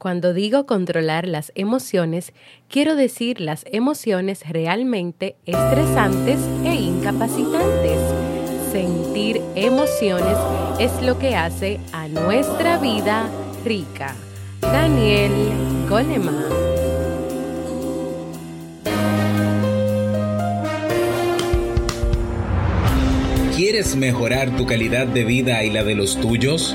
Cuando 0.00 0.32
digo 0.32 0.64
controlar 0.64 1.28
las 1.28 1.52
emociones, 1.56 2.32
quiero 2.70 2.96
decir 2.96 3.38
las 3.38 3.66
emociones 3.70 4.48
realmente 4.48 5.36
estresantes 5.44 6.40
e 6.64 6.74
incapacitantes. 6.74 8.00
Sentir 8.72 9.42
emociones 9.56 10.38
es 10.78 11.02
lo 11.02 11.18
que 11.18 11.36
hace 11.36 11.80
a 11.92 12.08
nuestra 12.08 12.78
vida 12.78 13.28
rica. 13.62 14.16
Daniel 14.62 15.32
Goleman. 15.86 16.46
¿Quieres 23.54 23.94
mejorar 23.96 24.56
tu 24.56 24.64
calidad 24.64 25.06
de 25.06 25.24
vida 25.24 25.62
y 25.62 25.68
la 25.68 25.84
de 25.84 25.94
los 25.94 26.18
tuyos? 26.18 26.74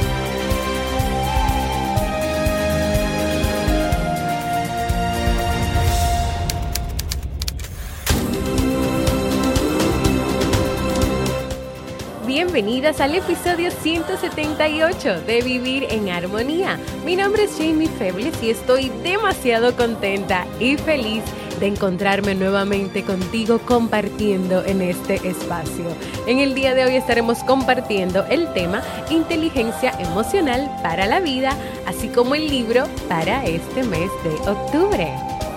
bienvenidas 12.81 13.01
al 13.01 13.13
episodio 13.13 13.69
178 13.69 15.21
de 15.21 15.41
Vivir 15.43 15.85
en 15.91 16.09
Armonía. 16.09 16.79
Mi 17.05 17.15
nombre 17.15 17.43
es 17.43 17.51
Jamie 17.55 17.87
Febles 17.87 18.41
y 18.41 18.49
estoy 18.49 18.89
demasiado 19.03 19.75
contenta 19.75 20.47
y 20.59 20.77
feliz 20.77 21.21
de 21.59 21.67
encontrarme 21.67 22.33
nuevamente 22.33 23.03
contigo 23.03 23.59
compartiendo 23.59 24.65
en 24.65 24.81
este 24.81 25.15
espacio. 25.27 25.85
En 26.25 26.39
el 26.39 26.55
día 26.55 26.73
de 26.73 26.85
hoy 26.85 26.95
estaremos 26.95 27.43
compartiendo 27.43 28.25
el 28.31 28.51
tema 28.53 28.81
Inteligencia 29.11 29.91
emocional 29.99 30.67
para 30.81 31.05
la 31.05 31.19
vida, 31.19 31.55
así 31.85 32.07
como 32.07 32.33
el 32.33 32.47
libro 32.47 32.85
para 33.07 33.45
este 33.45 33.83
mes 33.83 34.09
de 34.23 34.49
octubre. 34.49 35.07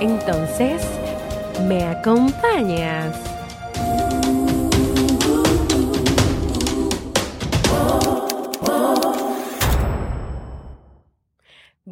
Entonces, 0.01 0.83
¿me 1.67 1.85
acompañas? 1.85 3.34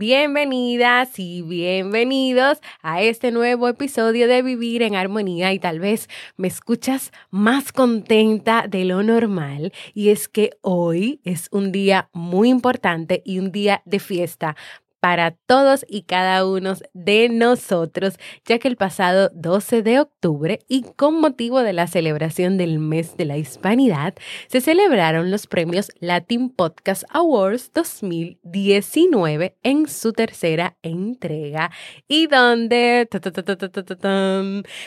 Bienvenidas 0.05 1.17
y 1.21 1.43
bienvenidos 1.43 2.59
a 2.83 3.03
este 3.03 3.31
nuevo 3.31 3.69
episodio 3.69 4.27
de 4.27 4.43
Vivir 4.43 4.83
en 4.83 4.97
Armonía. 4.97 5.53
Y 5.53 5.61
tal 5.61 5.79
vez 5.79 6.09
me 6.37 6.49
escuchas 6.49 7.13
más 7.31 7.71
contenta 7.71 8.67
de 8.69 8.85
lo 8.85 9.05
normal. 9.05 9.73
Y 9.95 10.09
es 10.09 10.27
que 10.27 10.59
hoy 10.61 11.21
es 11.23 11.47
un 11.53 11.71
día 11.71 12.11
muy 12.13 12.49
importante 12.49 13.23
y 13.25 13.39
un 13.39 13.53
día 13.53 13.81
de 13.85 14.01
fiesta 14.01 14.57
para 15.03 15.33
todos 15.33 15.85
y 15.89 16.03
cada 16.03 16.47
uno 16.47 16.75
de 16.95 17.29
nosotros, 17.29 18.15
ya 18.45 18.61
que 18.61 18.69
el 18.69 18.77
pasado 18.77 19.33
12 19.35 19.83
de 19.83 19.99
octubre 19.99 20.61
y 20.69 20.85
con 20.95 21.21
motivo 21.21 21.65
de 21.65 21.73
la 21.73 21.89
celebración 21.89 22.57
del 22.57 22.79
mes 22.79 23.17
de 23.17 23.25
la 23.25 23.37
hispanidad, 23.37 24.15
se 24.47 24.61
celebraron 24.61 25.33
los 25.33 25.49
premios 25.49 25.91
Latin 25.99 26.51
Podcast 26.51 27.03
Awards 27.11 27.73
2019 27.75 29.57
en 29.65 29.89
su 29.89 30.13
tercera 30.13 30.77
entrega. 30.83 31.73
Y 32.07 32.29
donde 32.29 33.09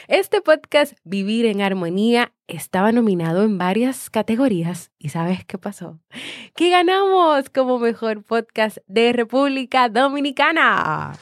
este 0.08 0.42
podcast 0.42 0.94
Vivir 1.04 1.46
en 1.46 1.62
Armonía 1.62 2.32
estaba 2.48 2.94
nominado 2.94 3.44
en 3.44 3.58
varias 3.58 4.10
categorías 4.10 4.92
y 5.06 5.10
¿sabes 5.10 5.46
qué 5.46 5.60
pasó? 5.60 6.00
Que 6.56 6.72
ganamos 6.72 7.52
como 7.52 7.78
mejor 7.78 8.24
podcast 8.24 8.80
de 8.88 9.14
República 9.14 9.88
Dominicana. 9.88 11.14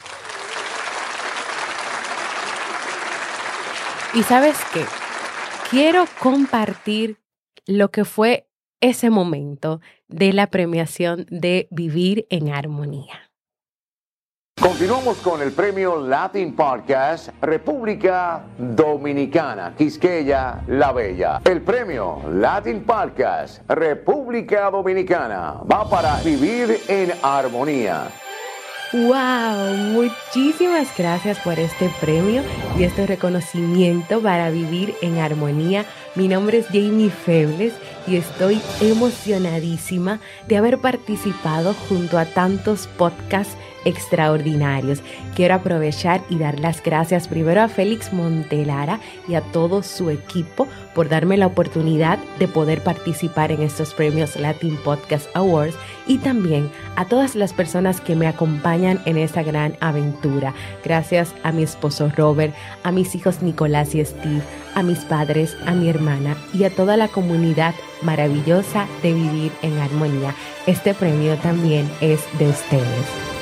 Y 4.14 4.22
sabes 4.22 4.56
qué? 4.72 4.86
Quiero 5.68 6.06
compartir 6.18 7.18
lo 7.66 7.90
que 7.90 8.06
fue 8.06 8.48
ese 8.80 9.10
momento 9.10 9.82
de 10.08 10.32
la 10.32 10.46
premiación 10.46 11.26
de 11.28 11.68
Vivir 11.70 12.26
en 12.30 12.54
Armonía. 12.54 13.23
Continuamos 14.60 15.18
con 15.18 15.42
el 15.42 15.52
premio 15.52 16.00
Latin 16.00 16.54
Podcast 16.54 17.28
República 17.42 18.44
Dominicana, 18.56 19.74
Quisqueya 19.76 20.62
La 20.68 20.92
Bella. 20.92 21.40
El 21.44 21.60
premio 21.60 22.22
Latin 22.32 22.84
Podcast 22.84 23.68
República 23.68 24.70
Dominicana 24.70 25.60
va 25.70 25.90
para 25.90 26.20
vivir 26.22 26.80
en 26.88 27.12
armonía. 27.22 28.08
¡Wow! 28.92 29.74
Muchísimas 29.92 30.96
gracias 30.96 31.40
por 31.40 31.58
este 31.58 31.90
premio 32.00 32.42
y 32.78 32.84
este 32.84 33.06
reconocimiento 33.08 34.22
para 34.22 34.50
vivir 34.50 34.94
en 35.02 35.18
armonía. 35.18 35.84
Mi 36.14 36.28
nombre 36.28 36.58
es 36.58 36.66
Jamie 36.68 37.10
Febles 37.10 37.74
y 38.06 38.16
estoy 38.16 38.62
emocionadísima 38.80 40.20
de 40.46 40.56
haber 40.56 40.78
participado 40.78 41.74
junto 41.88 42.18
a 42.18 42.24
tantos 42.24 42.86
podcasts 42.96 43.56
extraordinarios. 43.84 45.00
Quiero 45.34 45.54
aprovechar 45.54 46.22
y 46.28 46.38
dar 46.38 46.60
las 46.60 46.82
gracias 46.82 47.28
primero 47.28 47.62
a 47.62 47.68
Félix 47.68 48.12
Montelara 48.12 49.00
y 49.28 49.34
a 49.34 49.40
todo 49.40 49.82
su 49.82 50.10
equipo 50.10 50.68
por 50.94 51.08
darme 51.08 51.36
la 51.36 51.46
oportunidad 51.46 52.18
de 52.38 52.48
poder 52.48 52.82
participar 52.82 53.52
en 53.52 53.62
estos 53.62 53.94
premios 53.94 54.36
Latin 54.36 54.76
Podcast 54.84 55.28
Awards 55.34 55.76
y 56.06 56.18
también 56.18 56.70
a 56.96 57.04
todas 57.06 57.34
las 57.34 57.52
personas 57.52 58.00
que 58.00 58.16
me 58.16 58.26
acompañan 58.26 59.00
en 59.04 59.18
esta 59.18 59.42
gran 59.42 59.76
aventura. 59.80 60.54
Gracias 60.84 61.34
a 61.42 61.52
mi 61.52 61.62
esposo 61.62 62.10
Robert, 62.16 62.54
a 62.82 62.92
mis 62.92 63.14
hijos 63.14 63.42
Nicolás 63.42 63.94
y 63.94 64.04
Steve, 64.04 64.42
a 64.74 64.82
mis 64.82 65.00
padres, 65.00 65.56
a 65.66 65.72
mi 65.72 65.88
hermana 65.88 66.36
y 66.52 66.64
a 66.64 66.70
toda 66.70 66.96
la 66.96 67.08
comunidad 67.08 67.74
maravillosa 68.02 68.86
de 69.02 69.12
vivir 69.12 69.52
en 69.62 69.78
armonía. 69.78 70.34
Este 70.66 70.94
premio 70.94 71.36
también 71.36 71.90
es 72.00 72.20
de 72.38 72.48
ustedes. 72.48 73.33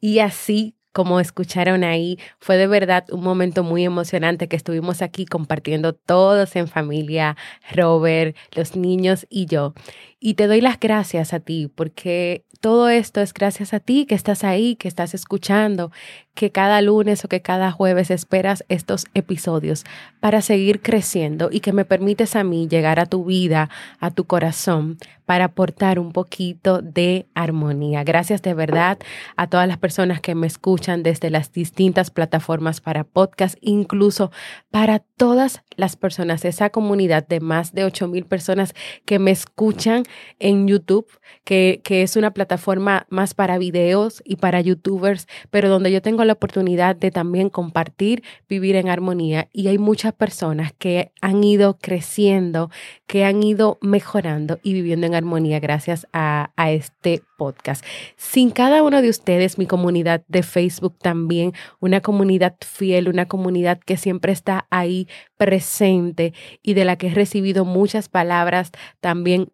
Y 0.00 0.20
así 0.20 0.74
como 0.92 1.20
escucharon 1.20 1.84
ahí, 1.84 2.18
fue 2.40 2.56
de 2.56 2.66
verdad 2.66 3.04
un 3.12 3.22
momento 3.22 3.62
muy 3.62 3.84
emocionante 3.84 4.48
que 4.48 4.56
estuvimos 4.56 5.00
aquí 5.00 5.26
compartiendo 5.26 5.92
todos 5.92 6.56
en 6.56 6.66
familia, 6.66 7.36
Robert, 7.70 8.36
los 8.56 8.74
niños 8.74 9.24
y 9.30 9.46
yo. 9.46 9.74
Y 10.20 10.34
te 10.34 10.48
doy 10.48 10.60
las 10.60 10.80
gracias 10.80 11.32
a 11.32 11.38
ti 11.38 11.70
porque 11.72 12.44
todo 12.60 12.88
esto 12.88 13.20
es 13.20 13.32
gracias 13.32 13.72
a 13.72 13.78
ti 13.78 14.04
que 14.04 14.16
estás 14.16 14.42
ahí, 14.42 14.74
que 14.74 14.88
estás 14.88 15.14
escuchando, 15.14 15.92
que 16.34 16.50
cada 16.50 16.80
lunes 16.82 17.24
o 17.24 17.28
que 17.28 17.40
cada 17.40 17.70
jueves 17.70 18.10
esperas 18.10 18.64
estos 18.68 19.06
episodios 19.14 19.84
para 20.18 20.42
seguir 20.42 20.80
creciendo 20.80 21.50
y 21.52 21.60
que 21.60 21.72
me 21.72 21.84
permites 21.84 22.34
a 22.34 22.42
mí 22.42 22.66
llegar 22.66 22.98
a 22.98 23.06
tu 23.06 23.24
vida, 23.24 23.70
a 24.00 24.10
tu 24.10 24.24
corazón, 24.24 24.98
para 25.24 25.44
aportar 25.44 25.98
un 25.98 26.12
poquito 26.12 26.80
de 26.80 27.26
armonía. 27.34 28.02
Gracias 28.02 28.40
de 28.42 28.54
verdad 28.54 28.98
a 29.36 29.46
todas 29.46 29.68
las 29.68 29.78
personas 29.78 30.20
que 30.20 30.34
me 30.34 30.46
escuchan 30.46 31.02
desde 31.02 31.30
las 31.30 31.52
distintas 31.52 32.10
plataformas 32.10 32.80
para 32.80 33.04
podcast, 33.04 33.56
incluso 33.60 34.32
para 34.70 35.00
todas 35.00 35.62
las 35.76 35.96
personas, 35.96 36.44
esa 36.44 36.70
comunidad 36.70 37.26
de 37.26 37.40
más 37.40 37.72
de 37.72 37.84
8 37.84 38.08
mil 38.08 38.24
personas 38.24 38.74
que 39.04 39.18
me 39.18 39.32
escuchan 39.32 40.04
en 40.38 40.68
YouTube, 40.68 41.06
que, 41.44 41.80
que, 41.84 42.02
es 42.02 42.16
una 42.16 42.32
plataforma 42.32 43.06
más 43.10 43.34
para 43.34 43.58
videos 43.58 44.22
y 44.24 44.36
para 44.36 44.60
youtubers, 44.60 45.26
pero 45.50 45.68
donde 45.68 45.92
yo 45.92 46.02
tengo 46.02 46.24
la 46.24 46.34
oportunidad 46.34 46.96
de 46.96 47.10
también 47.10 47.50
compartir, 47.50 48.22
vivir 48.48 48.76
en 48.76 48.88
armonía. 48.88 49.48
Y 49.52 49.68
hay 49.68 49.78
muchas 49.78 50.12
personas 50.12 50.72
que 50.78 51.12
han 51.20 51.42
ido 51.44 51.78
creciendo, 51.78 52.70
que 53.06 53.24
han 53.24 53.42
ido 53.42 53.78
mejorando 53.80 54.58
y 54.62 54.72
viviendo 54.72 55.06
en 55.06 55.14
armonía 55.14 55.60
gracias 55.60 56.06
a, 56.12 56.52
a 56.56 56.70
este 56.70 57.22
podcast. 57.38 57.84
Sin 58.16 58.50
cada 58.50 58.82
uno 58.82 59.00
de 59.00 59.08
ustedes, 59.08 59.56
mi 59.56 59.66
comunidad 59.66 60.22
de 60.28 60.42
Facebook 60.42 60.98
también, 60.98 61.52
una 61.80 62.02
comunidad 62.02 62.56
fiel, 62.60 63.08
una 63.08 63.26
comunidad 63.26 63.78
que 63.78 63.96
siempre 63.96 64.32
está 64.32 64.66
ahí 64.70 65.08
presente 65.38 66.34
y 66.62 66.74
de 66.74 66.84
la 66.84 66.96
que 66.96 67.06
he 67.06 67.14
recibido 67.14 67.64
muchas 67.64 68.08
palabras 68.08 68.72
también 69.00 69.50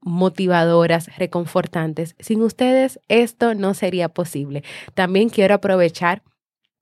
reconfortantes. 1.17 2.15
Sin 2.19 2.43
ustedes 2.43 3.01
esto 3.09 3.55
no 3.55 3.75
sería 3.75 4.09
posible. 4.09 4.65
También 4.95 5.29
quiero 5.29 5.55
aprovechar 5.55 6.23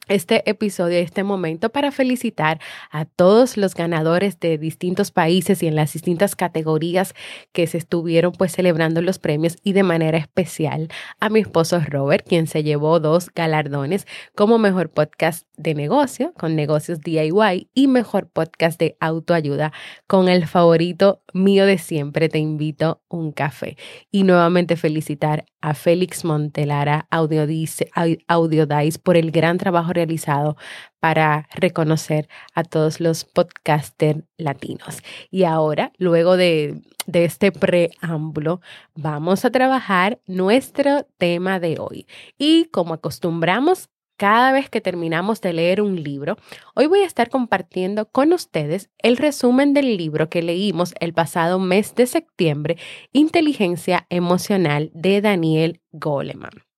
este 0.08 0.49
episodio, 0.50 0.99
este 0.99 1.22
momento, 1.22 1.70
para 1.70 1.93
felicitar 1.93 2.60
a 2.90 3.04
todos 3.04 3.56
los 3.56 3.75
ganadores 3.75 4.40
de 4.40 4.58
distintos 4.58 5.10
países 5.10 5.62
y 5.62 5.69
en 5.69 5.76
las 5.76 5.93
distintas 5.93 6.34
categorías 6.34 7.14
que 7.52 7.66
se 7.66 7.78
estuvieron 7.78 8.32
pues 8.32 8.52
celebrando 8.52 9.00
los 9.00 9.19
premios 9.19 9.56
y 9.62 9.72
de 9.72 9.84
manera 9.84 10.19
especial 10.19 10.88
a 11.20 11.28
mi 11.28 11.40
esposo 11.40 11.81
Robert, 11.87 12.26
quien 12.26 12.46
se 12.46 12.62
llevó 12.62 13.00
dos 13.00 13.31
galardones 13.34 14.06
como 14.34 14.58
mejor 14.58 14.90
podcast 14.90 15.46
de 15.56 15.75
negocio 15.75 16.32
con 16.34 16.56
negocios 16.56 17.00
DIY 17.00 17.70
y 17.72 17.87
mejor 17.87 18.28
podcast 18.28 18.78
de 18.81 18.96
autoayuda 19.00 19.72
con 20.06 20.28
el 20.28 20.46
favorito 20.46 21.22
mío 21.32 21.64
de 21.66 21.78
siempre, 21.78 22.28
te 22.28 22.38
invito 22.38 23.02
un 23.08 23.32
café. 23.32 23.76
Y 24.10 24.25
nuevamente 24.25 24.76
felicitar 24.76 25.44
a 25.62 25.75
Félix 25.75 26.25
Montelara, 26.25 27.06
Audiodice, 27.11 27.91
Audiodice 28.29 28.99
por 28.99 29.17
el 29.17 29.31
gran 29.31 29.56
trabajo 29.56 29.93
realizado 29.93 30.56
para 31.00 31.49
reconocer 31.55 32.29
a 32.55 32.64
todos 32.64 33.00
los 33.00 33.25
podcasters 33.25 34.25
latinos. 34.37 35.03
Y 35.31 35.44
ahora, 35.44 35.93
luego 35.99 36.37
de, 36.37 36.82
de 37.06 37.25
este 37.25 37.53
preámbulo, 37.53 38.61
vamos 38.94 39.44
a 39.44 39.50
trabajar 39.50 40.20
nuestro 40.26 41.06
tema 41.19 41.59
de 41.61 41.79
hoy. 41.79 42.06
Y 42.38 42.67
como 42.67 42.94
acostumbramos, 42.94 43.88
cada 44.22 44.52
vez 44.52 44.70
que 44.70 44.80
terminamos 44.80 45.40
de 45.40 45.52
leer 45.52 45.82
un 45.82 46.00
libro, 46.00 46.36
hoy 46.76 46.86
voy 46.86 47.00
a 47.00 47.06
estar 47.06 47.28
compartiendo 47.28 48.08
con 48.08 48.32
ustedes 48.32 48.88
el 48.98 49.16
resumen 49.16 49.74
del 49.74 49.96
libro 49.96 50.30
que 50.30 50.42
leímos 50.42 50.94
el 51.00 51.12
pasado 51.12 51.58
mes 51.58 51.96
de 51.96 52.06
septiembre, 52.06 52.76
Inteligencia 53.10 54.06
Emocional 54.10 54.92
de 54.94 55.22
Daniel 55.22 55.80
Goleman. 55.90 56.71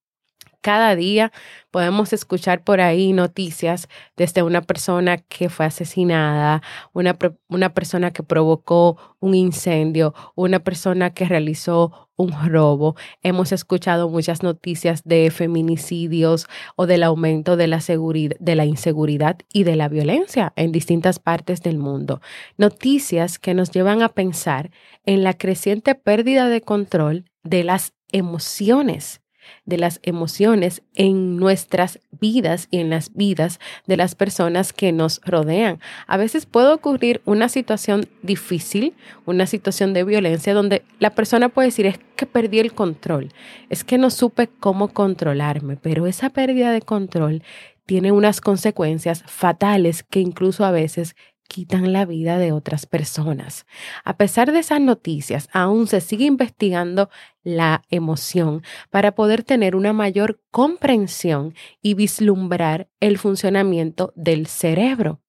Cada 0.65 0.97
día 0.97 1.31
podemos 1.71 2.15
escuchar 2.15 2.65
por 2.65 2.81
ahí 2.81 3.13
noticias 3.13 3.87
desde 4.17 4.43
una 4.43 4.63
persona 4.63 5.19
que 5.19 5.51
fue 5.51 5.67
asesinada, 5.67 6.63
una, 6.95 7.19
una 7.49 7.75
persona 7.75 8.13
que 8.13 8.23
provocó 8.23 8.97
un 9.21 9.35
incendio, 9.35 10.15
una 10.35 10.61
persona 10.61 11.11
que 11.13 11.27
realizó 11.27 12.09
un 12.17 12.33
robo. 12.49 12.97
Hemos 13.23 13.53
escuchado 13.53 14.09
muchas 14.09 14.43
noticias 14.43 15.03
de 15.05 15.31
feminicidios 15.31 16.47
o 16.77 16.87
del 16.87 17.03
aumento 17.03 17.59
de 17.59 17.67
la, 17.67 17.83
seguridad, 17.83 18.39
de 18.41 18.55
la 18.55 18.65
inseguridad 18.65 19.37
y 19.53 19.65
de 19.65 19.77
la 19.77 19.91
violencia 19.91 20.55
en 20.57 20.73
distintas 20.73 21.19
partes 21.19 21.61
del 21.61 21.77
mundo. 21.77 22.23
Noticias 22.57 23.39
que 23.39 23.53
nos 23.53 23.71
llevan 23.71 24.01
a 24.01 24.09
pensar 24.09 24.71
en 25.05 25.25
la 25.25 25.35
creciente 25.35 25.95
pérdida 25.95 26.49
de 26.49 26.63
control 26.63 27.27
de 27.43 27.65
las 27.65 27.93
emociones 28.13 29.21
de 29.64 29.79
las 29.79 30.00
emociones 30.02 30.82
en 30.94 31.37
nuestras 31.37 32.00
vidas 32.20 32.69
y 32.70 32.79
en 32.79 32.91
las 32.91 33.14
vidas 33.14 33.61
de 33.87 33.96
las 33.96 34.14
personas 34.14 34.73
que 34.73 34.93
nos 34.93 35.20
rodean. 35.25 35.81
A 36.06 36.17
veces 36.17 36.46
puede 36.46 36.73
ocurrir 36.73 37.20
una 37.25 37.49
situación 37.49 38.06
difícil, 38.23 38.94
una 39.26 39.46
situación 39.46 39.93
de 39.93 40.05
violencia 40.05 40.55
donde 40.55 40.82
la 40.99 41.11
persona 41.11 41.49
puede 41.49 41.69
decir 41.69 41.87
es 41.87 41.99
que 42.17 42.26
perdí 42.26 42.58
el 42.58 42.73
control, 42.73 43.31
es 43.70 43.85
que 43.85 43.99
no 43.99 44.11
supe 44.11 44.49
cómo 44.49 44.88
controlarme, 44.88 45.76
pero 45.76 46.06
esa 46.06 46.31
pérdida 46.31 46.73
de 46.73 46.82
control 46.82 47.43
tiene 47.87 48.12
unas 48.12 48.41
consecuencias 48.41 49.25
fatales 49.26 50.02
que 50.02 50.20
incluso 50.20 50.64
a 50.64 50.70
veces 50.70 51.17
quitan 51.49 51.93
la 51.93 52.05
vida 52.05 52.38
de 52.38 52.52
otras 52.52 52.87
personas. 52.87 53.67
A 54.05 54.17
pesar 54.17 54.52
de 54.52 54.58
esas 54.61 54.81
noticias, 54.81 55.49
aún 55.52 55.87
se 55.87 56.00
sigue 56.00 56.25
investigando 56.25 57.11
la 57.43 57.82
emoción 57.91 58.62
para 58.91 59.14
poder 59.14 59.44
tener 59.44 59.76
una 59.76 59.93
mayor 59.93 60.41
comprensión 60.50 61.55
y 61.82 61.94
vislumbrar 61.94 62.88
el 63.00 63.19
funcionamiento 63.19 64.12
del 64.17 64.46
cerebro. 64.46 65.20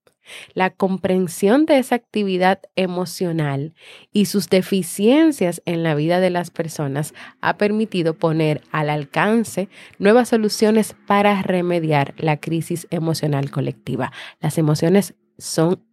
La 0.54 0.72
comprensión 0.72 1.66
de 1.66 1.78
esa 1.78 1.96
actividad 1.96 2.60
emocional 2.76 3.74
y 4.12 4.26
sus 4.26 4.50
deficiencias 4.50 5.62
en 5.66 5.84
la 5.84 5.96
vida 5.96 6.20
de 6.20 6.30
las 6.32 6.50
personas 6.50 7.14
ha 7.42 7.58
permitido 7.58 8.16
poner 8.16 8.62
al 8.72 8.90
alcance 8.90 9.70
nuevas 10.00 10.30
soluciones 10.30 10.96
para 11.06 11.42
remediar 11.44 12.16
la 12.18 12.38
crisis 12.38 12.88
emocional 12.90 13.52
colectiva. 13.52 14.12
Las 14.40 14.58
emociones 14.58 15.14
son 15.38 15.85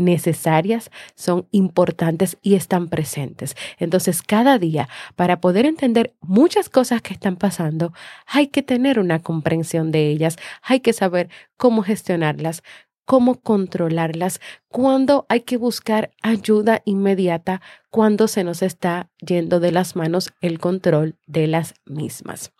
necesarias, 0.00 0.90
son 1.14 1.46
importantes 1.50 2.36
y 2.42 2.54
están 2.54 2.88
presentes. 2.88 3.56
Entonces, 3.78 4.22
cada 4.22 4.58
día, 4.58 4.88
para 5.16 5.40
poder 5.40 5.66
entender 5.66 6.14
muchas 6.20 6.68
cosas 6.68 7.02
que 7.02 7.14
están 7.14 7.36
pasando, 7.36 7.92
hay 8.26 8.48
que 8.48 8.62
tener 8.62 8.98
una 8.98 9.20
comprensión 9.20 9.92
de 9.92 10.08
ellas, 10.10 10.36
hay 10.62 10.80
que 10.80 10.92
saber 10.92 11.28
cómo 11.56 11.82
gestionarlas, 11.82 12.62
cómo 13.10 13.40
controlarlas, 13.40 14.40
cuándo 14.68 15.26
hay 15.28 15.40
que 15.40 15.56
buscar 15.56 16.12
ayuda 16.22 16.80
inmediata, 16.84 17.60
cuando 17.90 18.28
se 18.28 18.44
nos 18.44 18.62
está 18.62 19.10
yendo 19.18 19.58
de 19.58 19.72
las 19.72 19.96
manos 19.96 20.32
el 20.40 20.60
control 20.60 21.16
de 21.26 21.48
las 21.48 21.74
mismas. 21.86 22.52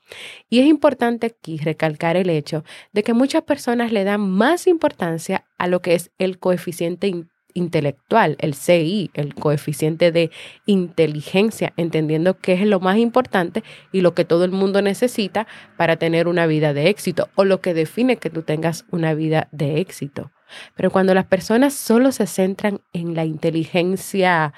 Y 0.48 0.58
es 0.58 0.66
importante 0.66 1.28
aquí 1.28 1.58
recalcar 1.58 2.16
el 2.16 2.28
hecho 2.30 2.64
de 2.92 3.04
que 3.04 3.14
muchas 3.14 3.44
personas 3.44 3.92
le 3.92 4.02
dan 4.02 4.28
más 4.28 4.66
importancia 4.66 5.46
a 5.56 5.68
lo 5.68 5.82
que 5.82 5.94
es 5.94 6.10
el 6.18 6.40
coeficiente 6.40 7.06
intelectual, 7.54 8.36
el 8.40 8.54
CI, 8.54 9.10
el 9.14 9.34
coeficiente 9.34 10.12
de 10.12 10.30
inteligencia, 10.66 11.72
entendiendo 11.76 12.38
que 12.38 12.54
es 12.54 12.66
lo 12.66 12.80
más 12.80 12.98
importante 12.98 13.62
y 13.92 14.00
lo 14.00 14.14
que 14.14 14.24
todo 14.24 14.44
el 14.44 14.52
mundo 14.52 14.82
necesita 14.82 15.46
para 15.76 15.96
tener 15.96 16.28
una 16.28 16.46
vida 16.46 16.72
de 16.72 16.88
éxito 16.88 17.28
o 17.34 17.44
lo 17.44 17.60
que 17.60 17.74
define 17.74 18.16
que 18.16 18.30
tú 18.30 18.42
tengas 18.42 18.84
una 18.90 19.14
vida 19.14 19.48
de 19.52 19.80
éxito. 19.80 20.32
Pero 20.74 20.90
cuando 20.90 21.14
las 21.14 21.26
personas 21.26 21.74
solo 21.74 22.12
se 22.12 22.26
centran 22.26 22.80
en 22.92 23.14
la 23.14 23.24
inteligencia, 23.24 24.52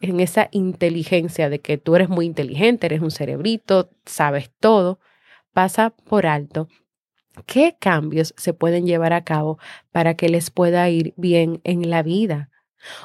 en 0.00 0.20
esa 0.20 0.48
inteligencia 0.52 1.48
de 1.48 1.60
que 1.60 1.78
tú 1.78 1.96
eres 1.96 2.08
muy 2.08 2.26
inteligente, 2.26 2.86
eres 2.86 3.00
un 3.00 3.10
cerebrito, 3.10 3.90
sabes 4.04 4.50
todo, 4.60 5.00
pasa 5.52 5.90
por 5.90 6.26
alto 6.26 6.68
qué 7.46 7.76
cambios 7.78 8.34
se 8.36 8.52
pueden 8.52 8.86
llevar 8.86 9.12
a 9.12 9.24
cabo 9.24 9.58
para 9.92 10.14
que 10.14 10.28
les 10.28 10.50
pueda 10.50 10.88
ir 10.88 11.14
bien 11.16 11.60
en 11.64 11.90
la 11.90 12.02
vida. 12.02 12.50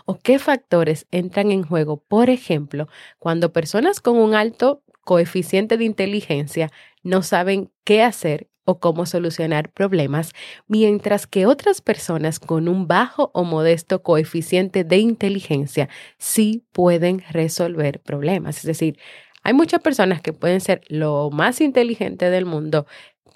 ¿O 0.06 0.20
qué 0.20 0.40
factores 0.40 1.08
entran 1.12 1.52
en 1.52 1.64
juego? 1.64 1.98
Por 1.98 2.30
ejemplo, 2.30 2.88
cuando 3.20 3.54
personas 3.54 4.00
con 4.00 4.18
un 4.18 4.36
alto 4.36 4.84
coeficiente 5.04 5.78
de 5.78 5.86
inteligencia 5.86 6.72
no 7.02 7.22
saben 7.24 7.72
qué 7.84 8.04
hacer 8.04 8.50
o 8.66 8.80
cómo 8.80 9.06
solucionar 9.06 9.72
problemas, 9.72 10.32
mientras 10.68 11.28
que 11.28 11.46
otras 11.46 11.82
personas 11.82 12.40
con 12.40 12.70
un 12.70 12.88
bajo 12.88 13.30
o 13.34 13.44
modesto 13.44 14.04
coeficiente 14.04 14.86
de 14.86 14.98
inteligencia 14.98 15.90
sí 16.18 16.66
pueden 16.72 17.24
resolver 17.30 18.00
problemas. 18.02 18.58
Es 18.60 18.64
decir, 18.64 18.98
hay 19.44 19.54
muchas 19.54 19.82
personas 19.82 20.22
que 20.22 20.32
pueden 20.32 20.62
ser 20.62 20.82
lo 20.88 21.30
más 21.30 21.60
inteligente 21.60 22.30
del 22.30 22.46
mundo, 22.46 22.86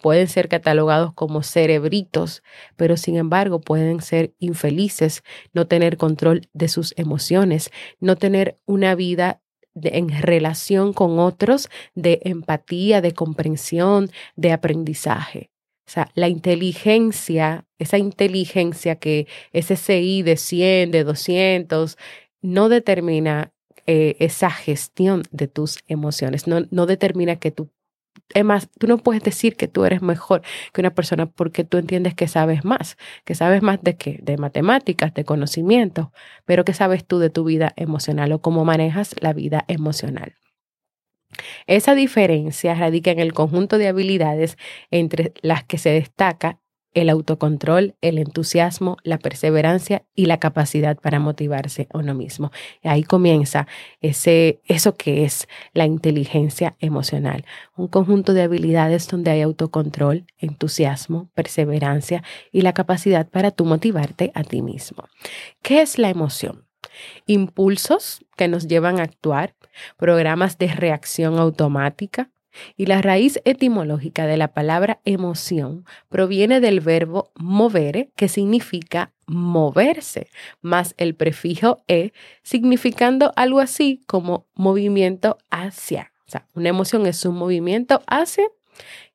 pueden 0.01 0.27
ser 0.27 0.47
catalogados 0.47 1.13
como 1.13 1.43
cerebritos, 1.43 2.43
pero 2.75 2.97
sin 2.97 3.17
embargo 3.17 3.59
pueden 3.61 4.01
ser 4.01 4.33
infelices, 4.39 5.23
no 5.53 5.67
tener 5.67 5.97
control 5.97 6.47
de 6.53 6.67
sus 6.67 6.93
emociones, 6.97 7.71
no 7.99 8.15
tener 8.15 8.57
una 8.65 8.95
vida 8.95 9.41
en 9.75 10.09
relación 10.09 10.93
con 10.93 11.19
otros 11.19 11.69
de 11.93 12.19
empatía, 12.23 13.01
de 13.01 13.13
comprensión, 13.13 14.09
de 14.35 14.51
aprendizaje. 14.51 15.51
O 15.87 15.89
sea, 15.89 16.09
la 16.15 16.27
inteligencia, 16.27 17.65
esa 17.77 17.97
inteligencia 17.97 18.95
que 18.95 19.27
ese 19.53 19.77
CI 19.77 20.21
de 20.21 20.35
100, 20.35 20.91
de 20.91 21.03
200, 21.03 21.97
no 22.41 22.69
determina 22.69 23.53
eh, 23.85 24.17
esa 24.19 24.51
gestión 24.51 25.23
de 25.31 25.47
tus 25.47 25.79
emociones, 25.87 26.45
no, 26.45 26.65
no 26.71 26.85
determina 26.87 27.37
que 27.37 27.51
tú 27.51 27.69
es 28.33 28.45
más, 28.45 28.69
tú 28.77 28.87
no 28.87 28.97
puedes 28.97 29.23
decir 29.23 29.55
que 29.55 29.67
tú 29.67 29.85
eres 29.85 30.01
mejor 30.01 30.41
que 30.73 30.81
una 30.81 30.93
persona 30.93 31.25
porque 31.25 31.63
tú 31.63 31.77
entiendes 31.77 32.13
que 32.13 32.27
sabes 32.27 32.65
más, 32.65 32.97
que 33.25 33.35
sabes 33.35 33.61
más 33.61 33.81
de 33.81 33.97
qué, 33.97 34.19
de 34.21 34.37
matemáticas, 34.37 35.13
de 35.13 35.25
conocimientos, 35.25 36.07
pero 36.45 36.65
qué 36.65 36.73
sabes 36.73 37.05
tú 37.05 37.19
de 37.19 37.29
tu 37.29 37.43
vida 37.43 37.73
emocional 37.75 38.31
o 38.31 38.41
cómo 38.41 38.65
manejas 38.65 39.15
la 39.21 39.33
vida 39.33 39.65
emocional. 39.67 40.35
Esa 41.67 41.95
diferencia 41.95 42.73
radica 42.73 43.11
en 43.11 43.19
el 43.19 43.33
conjunto 43.33 43.77
de 43.77 43.87
habilidades 43.87 44.57
entre 44.91 45.33
las 45.41 45.63
que 45.63 45.77
se 45.77 45.89
destaca 45.89 46.59
el 46.93 47.09
autocontrol, 47.09 47.95
el 48.01 48.17
entusiasmo, 48.17 48.97
la 49.03 49.19
perseverancia 49.19 50.03
y 50.15 50.25
la 50.25 50.39
capacidad 50.39 50.97
para 50.97 51.19
motivarse 51.19 51.87
a 51.93 51.99
uno 51.99 52.13
mismo. 52.13 52.51
Y 52.83 52.87
ahí 52.87 53.03
comienza 53.03 53.67
ese, 54.01 54.61
eso 54.65 54.95
que 54.95 55.23
es 55.23 55.47
la 55.73 55.85
inteligencia 55.85 56.75
emocional, 56.79 57.45
un 57.75 57.87
conjunto 57.87 58.33
de 58.33 58.43
habilidades 58.43 59.07
donde 59.07 59.31
hay 59.31 59.41
autocontrol, 59.41 60.25
entusiasmo, 60.37 61.29
perseverancia 61.33 62.23
y 62.51 62.61
la 62.61 62.73
capacidad 62.73 63.29
para 63.29 63.51
tú 63.51 63.65
motivarte 63.65 64.31
a 64.33 64.43
ti 64.43 64.61
mismo. 64.61 65.03
¿Qué 65.61 65.81
es 65.81 65.97
la 65.97 66.09
emoción? 66.09 66.65
Impulsos 67.25 68.25
que 68.35 68.47
nos 68.47 68.67
llevan 68.67 68.99
a 68.99 69.03
actuar, 69.03 69.55
programas 69.97 70.57
de 70.57 70.67
reacción 70.67 71.37
automática, 71.37 72.31
y 72.75 72.85
la 72.85 73.01
raíz 73.01 73.39
etimológica 73.45 74.25
de 74.25 74.37
la 74.37 74.53
palabra 74.53 74.99
emoción 75.05 75.85
proviene 76.09 76.59
del 76.59 76.79
verbo 76.79 77.31
movere, 77.35 78.11
que 78.15 78.27
significa 78.27 79.13
moverse, 79.27 80.29
más 80.61 80.95
el 80.97 81.15
prefijo 81.15 81.83
e, 81.87 82.11
significando 82.43 83.31
algo 83.35 83.59
así 83.59 84.01
como 84.07 84.47
movimiento 84.55 85.37
hacia. 85.49 86.13
O 86.27 86.31
sea, 86.31 86.47
una 86.53 86.69
emoción 86.69 87.05
es 87.05 87.23
un 87.25 87.35
movimiento 87.35 88.01
hacia. 88.07 88.49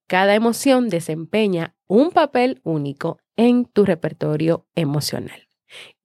Cada 0.06 0.34
emoción 0.34 0.88
desempeña 0.88 1.75
un 1.87 2.11
papel 2.11 2.61
único 2.64 3.18
en 3.37 3.64
tu 3.64 3.84
repertorio 3.84 4.66
emocional. 4.75 5.51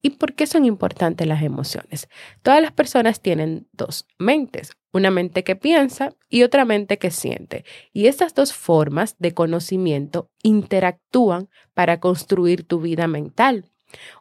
¿Y 0.02 0.10
por 0.10 0.34
qué 0.34 0.46
son 0.46 0.64
importantes 0.64 1.26
las 1.26 1.42
emociones? 1.42 2.08
Todas 2.42 2.62
las 2.62 2.72
personas 2.72 3.20
tienen 3.20 3.68
dos 3.72 4.06
mentes, 4.18 4.72
una 4.92 5.10
mente 5.10 5.44
que 5.44 5.56
piensa 5.56 6.14
y 6.28 6.42
otra 6.42 6.64
mente 6.64 6.98
que 6.98 7.10
siente. 7.10 7.64
Y 7.92 8.06
estas 8.06 8.34
dos 8.34 8.52
formas 8.52 9.16
de 9.18 9.34
conocimiento 9.34 10.30
interactúan 10.42 11.48
para 11.74 12.00
construir 12.00 12.66
tu 12.66 12.80
vida 12.80 13.06
mental. 13.06 13.64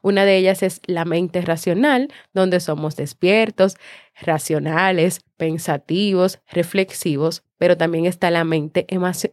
Una 0.01 0.25
de 0.25 0.38
ellas 0.38 0.63
es 0.63 0.82
la 0.86 1.06
mente 1.06 1.42
racional, 1.42 2.12
donde 2.34 2.60
somos 2.60 2.96
despiertos, 2.96 3.75
racionales, 4.20 5.22
pensativos, 5.36 6.39
reflexivos, 6.50 7.44
pero 7.58 7.77
también 7.77 8.06
está 8.06 8.32
la 8.32 8.44
mente 8.44 8.86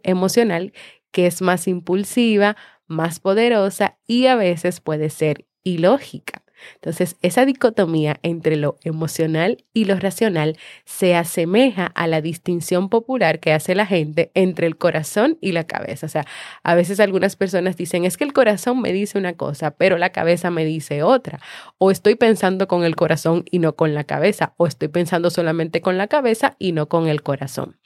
emocional, 0.03 0.73
que 1.11 1.27
es 1.27 1.43
más 1.43 1.69
impulsiva, 1.69 2.57
más 2.87 3.21
poderosa 3.21 3.99
y 4.07 4.27
a 4.27 4.35
veces 4.35 4.81
puede 4.81 5.11
ser 5.11 5.47
ilógica. 5.65 6.45
Entonces, 6.77 7.17
esa 7.23 7.45
dicotomía 7.45 8.19
entre 8.23 8.57
lo 8.57 8.77
emocional 8.85 9.65
y 9.73 9.85
lo 9.85 9.97
racional 9.97 10.57
se 10.85 11.15
asemeja 11.15 11.87
a 11.87 12.07
la 12.07 12.21
distinción 12.21 12.89
popular 12.89 13.41
que 13.41 13.53
hace 13.53 13.75
la 13.75 13.87
gente 13.87 14.31
entre 14.35 14.67
el 14.67 14.77
corazón 14.77 15.39
y 15.41 15.53
la 15.53 15.65
cabeza. 15.65 16.07
O 16.07 16.09
sea, 16.09 16.25
a 16.63 16.75
veces 16.75 17.01
algunas 17.01 17.37
personas 17.37 17.77
dicen, 17.77 18.05
es 18.05 18.17
que 18.17 18.25
el 18.25 18.33
corazón 18.33 18.81
me 18.81 18.93
dice 18.93 19.19
una 19.19 19.35
cosa, 19.35 19.73
pero 19.73 19.99
la 19.99 20.11
cabeza 20.11 20.51
me 20.51 20.65
dice 20.65 21.03
otra. 21.03 21.41
O 21.79 21.91
estoy 21.91 22.15
pensando 22.15 22.69
con 22.69 22.85
el 22.85 22.97
corazón 22.97 23.45
y 23.51 23.59
no 23.59 23.77
con 23.77 23.95
la 23.95 24.05
cabeza. 24.05 24.55
O 24.57 24.67
estoy 24.67 24.89
pensando 24.89 25.31
solamente 25.31 25.81
con 25.81 25.99
la 25.99 26.07
cabeza 26.07 26.57
y 26.59 26.73
no 26.73 26.89
con 26.89 27.09
el 27.09 27.23
corazón. 27.23 27.77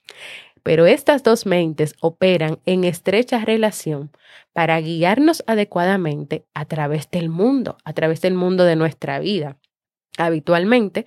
Pero 0.68 0.84
estas 0.84 1.22
dos 1.22 1.46
mentes 1.46 1.94
operan 2.02 2.58
en 2.66 2.84
estrecha 2.84 3.42
relación 3.42 4.10
para 4.52 4.78
guiarnos 4.78 5.42
adecuadamente 5.46 6.44
a 6.52 6.66
través 6.66 7.10
del 7.10 7.30
mundo, 7.30 7.78
a 7.84 7.94
través 7.94 8.20
del 8.20 8.34
mundo 8.34 8.64
de 8.64 8.76
nuestra 8.76 9.18
vida. 9.18 9.56
Habitualmente, 10.18 11.06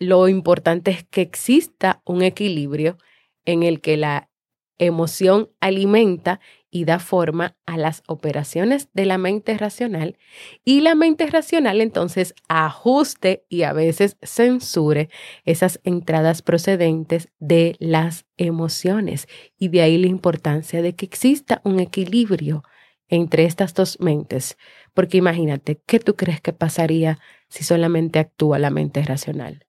lo 0.00 0.26
importante 0.26 0.90
es 0.90 1.04
que 1.04 1.20
exista 1.20 2.02
un 2.04 2.22
equilibrio 2.22 2.98
en 3.44 3.62
el 3.62 3.80
que 3.80 3.96
la 3.96 4.28
emoción 4.76 5.50
alimenta 5.60 6.40
y 6.76 6.84
da 6.84 6.98
forma 6.98 7.56
a 7.64 7.78
las 7.78 8.02
operaciones 8.06 8.90
de 8.92 9.06
la 9.06 9.16
mente 9.16 9.56
racional 9.56 10.18
y 10.62 10.82
la 10.82 10.94
mente 10.94 11.26
racional 11.26 11.80
entonces 11.80 12.34
ajuste 12.48 13.46
y 13.48 13.62
a 13.62 13.72
veces 13.72 14.18
censure 14.20 15.08
esas 15.46 15.80
entradas 15.84 16.42
procedentes 16.42 17.30
de 17.38 17.76
las 17.78 18.26
emociones 18.36 19.26
y 19.58 19.68
de 19.68 19.80
ahí 19.80 19.96
la 19.96 20.08
importancia 20.08 20.82
de 20.82 20.94
que 20.94 21.06
exista 21.06 21.62
un 21.64 21.80
equilibrio 21.80 22.62
entre 23.08 23.46
estas 23.46 23.72
dos 23.72 23.98
mentes, 23.98 24.58
porque 24.92 25.16
imagínate, 25.16 25.80
¿qué 25.86 25.98
tú 25.98 26.14
crees 26.14 26.42
que 26.42 26.52
pasaría 26.52 27.18
si 27.48 27.64
solamente 27.64 28.18
actúa 28.18 28.58
la 28.58 28.68
mente 28.68 29.02
racional? 29.02 29.64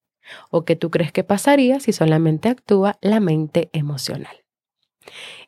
¿O 0.50 0.66
qué 0.66 0.76
tú 0.76 0.92
crees 0.92 1.14
que 1.14 1.24
pasaría 1.24 1.80
si 1.80 1.94
solamente 1.94 2.50
actúa 2.50 2.98
la 3.00 3.22
mente 3.22 3.70
emocional? 3.72 4.44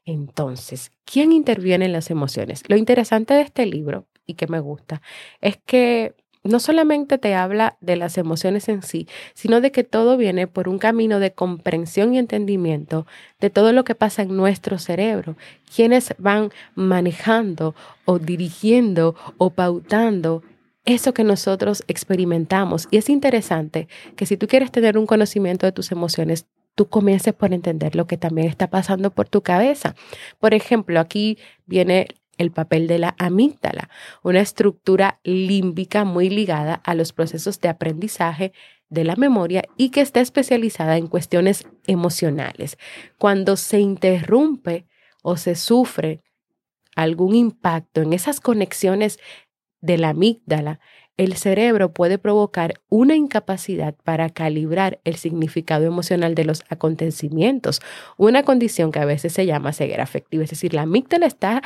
Entonces, 0.05 0.91
¿quién 1.05 1.31
interviene 1.31 1.85
en 1.85 1.93
las 1.93 2.09
emociones? 2.09 2.63
Lo 2.67 2.75
interesante 2.75 3.33
de 3.33 3.41
este 3.41 3.65
libro 3.65 4.07
y 4.25 4.35
que 4.35 4.47
me 4.47 4.59
gusta 4.59 5.01
es 5.41 5.57
que 5.65 6.15
no 6.43 6.59
solamente 6.59 7.17
te 7.17 7.35
habla 7.35 7.77
de 7.81 7.97
las 7.97 8.17
emociones 8.17 8.69
en 8.69 8.81
sí, 8.81 9.07
sino 9.33 9.59
de 9.61 9.71
que 9.71 9.83
todo 9.83 10.15
viene 10.17 10.47
por 10.47 10.69
un 10.69 10.79
camino 10.79 11.19
de 11.19 11.33
comprensión 11.33 12.13
y 12.13 12.17
entendimiento 12.17 13.05
de 13.39 13.49
todo 13.49 13.73
lo 13.73 13.83
que 13.83 13.95
pasa 13.95 14.21
en 14.21 14.35
nuestro 14.35 14.77
cerebro, 14.77 15.35
quienes 15.73 16.15
van 16.17 16.51
manejando 16.75 17.75
o 18.05 18.19
dirigiendo 18.19 19.15
o 19.37 19.49
pautando 19.49 20.43
eso 20.85 21.13
que 21.13 21.23
nosotros 21.23 21.83
experimentamos. 21.87 22.87
Y 22.89 22.97
es 22.97 23.09
interesante 23.09 23.87
que 24.15 24.25
si 24.25 24.37
tú 24.37 24.47
quieres 24.47 24.71
tener 24.71 24.97
un 24.97 25.05
conocimiento 25.05 25.65
de 25.65 25.71
tus 25.71 25.91
emociones, 25.91 26.47
tú 26.79 26.87
comiences 26.87 27.33
por 27.33 27.53
entender 27.53 27.93
lo 27.97 28.07
que 28.07 28.15
también 28.15 28.47
está 28.47 28.69
pasando 28.69 29.11
por 29.11 29.27
tu 29.27 29.41
cabeza. 29.41 29.95
Por 30.39 30.53
ejemplo, 30.53 31.01
aquí 31.01 31.37
viene 31.65 32.07
el 32.37 32.51
papel 32.51 32.87
de 32.87 32.99
la 32.99 33.15
amígdala, 33.19 33.89
una 34.23 34.39
estructura 34.39 35.19
límbica 35.25 36.05
muy 36.05 36.29
ligada 36.29 36.75
a 36.75 36.95
los 36.95 37.11
procesos 37.11 37.59
de 37.59 37.67
aprendizaje 37.67 38.53
de 38.87 39.03
la 39.03 39.17
memoria 39.17 39.63
y 39.75 39.89
que 39.89 39.99
está 39.99 40.21
especializada 40.21 40.95
en 40.95 41.07
cuestiones 41.07 41.67
emocionales. 41.85 42.77
Cuando 43.17 43.57
se 43.57 43.81
interrumpe 43.81 44.85
o 45.21 45.35
se 45.35 45.55
sufre 45.55 46.21
algún 46.95 47.35
impacto 47.35 48.03
en 48.03 48.13
esas 48.13 48.39
conexiones 48.39 49.19
de 49.81 49.97
la 49.97 50.09
amígdala, 50.11 50.79
el 51.19 51.35
cerebro 51.35 51.91
puede 51.91 52.17
provocar 52.17 52.75
una 52.87 53.13
incapacidad 53.13 53.93
para 54.05 54.29
calibrar 54.29 55.01
el 55.03 55.17
significado 55.17 55.85
emocional 55.85 56.33
de 56.33 56.45
los 56.45 56.63
acontecimientos, 56.69 57.81
una 58.15 58.43
condición 58.43 58.93
que 58.93 58.99
a 58.99 59.05
veces 59.05 59.33
se 59.33 59.45
llama 59.45 59.73
ceguera 59.73 60.03
afectiva, 60.03 60.45
es 60.45 60.49
decir, 60.49 60.73
la 60.73 60.83
amígdala 60.83 61.25
está 61.25 61.61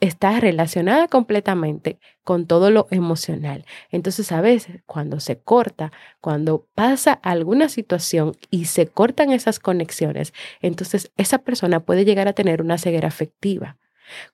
está 0.00 0.40
relacionada 0.40 1.08
completamente 1.08 1.98
con 2.24 2.46
todo 2.46 2.70
lo 2.70 2.86
emocional. 2.90 3.66
Entonces, 3.90 4.32
a 4.32 4.40
veces, 4.40 4.80
cuando 4.86 5.20
se 5.20 5.38
corta, 5.38 5.92
cuando 6.22 6.66
pasa 6.74 7.12
alguna 7.12 7.68
situación 7.68 8.32
y 8.48 8.64
se 8.64 8.86
cortan 8.86 9.30
esas 9.30 9.58
conexiones, 9.60 10.32
entonces 10.62 11.12
esa 11.18 11.36
persona 11.38 11.80
puede 11.80 12.06
llegar 12.06 12.28
a 12.28 12.32
tener 12.32 12.62
una 12.62 12.78
ceguera 12.78 13.08
afectiva. 13.08 13.76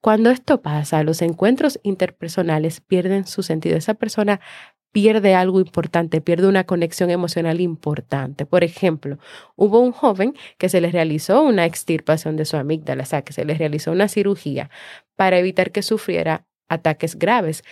Cuando 0.00 0.30
esto 0.30 0.62
pasa, 0.62 1.02
los 1.02 1.22
encuentros 1.22 1.78
interpersonales 1.82 2.80
pierden 2.80 3.26
su 3.26 3.42
sentido. 3.42 3.76
Esa 3.76 3.94
persona 3.94 4.40
pierde 4.96 5.34
algo 5.34 5.60
importante, 5.60 6.22
pierde 6.22 6.48
una 6.48 6.64
conexión 6.64 7.10
emocional 7.10 7.60
importante. 7.60 8.46
Por 8.46 8.64
ejemplo, 8.64 9.18
hubo 9.54 9.80
un 9.80 9.92
joven 9.92 10.34
que 10.56 10.70
se 10.70 10.80
le 10.80 10.90
realizó 10.90 11.42
una 11.42 11.66
extirpación 11.66 12.38
de 12.38 12.46
su 12.46 12.56
amígdala, 12.56 13.02
o 13.02 13.06
sea, 13.06 13.20
que 13.20 13.34
se 13.34 13.44
le 13.44 13.52
realizó 13.52 13.92
una 13.92 14.08
cirugía 14.08 14.70
para 15.14 15.38
evitar 15.38 15.70
que 15.70 15.82
sufriera 15.82 16.46
ataques 16.68 17.18
graves. 17.18 17.62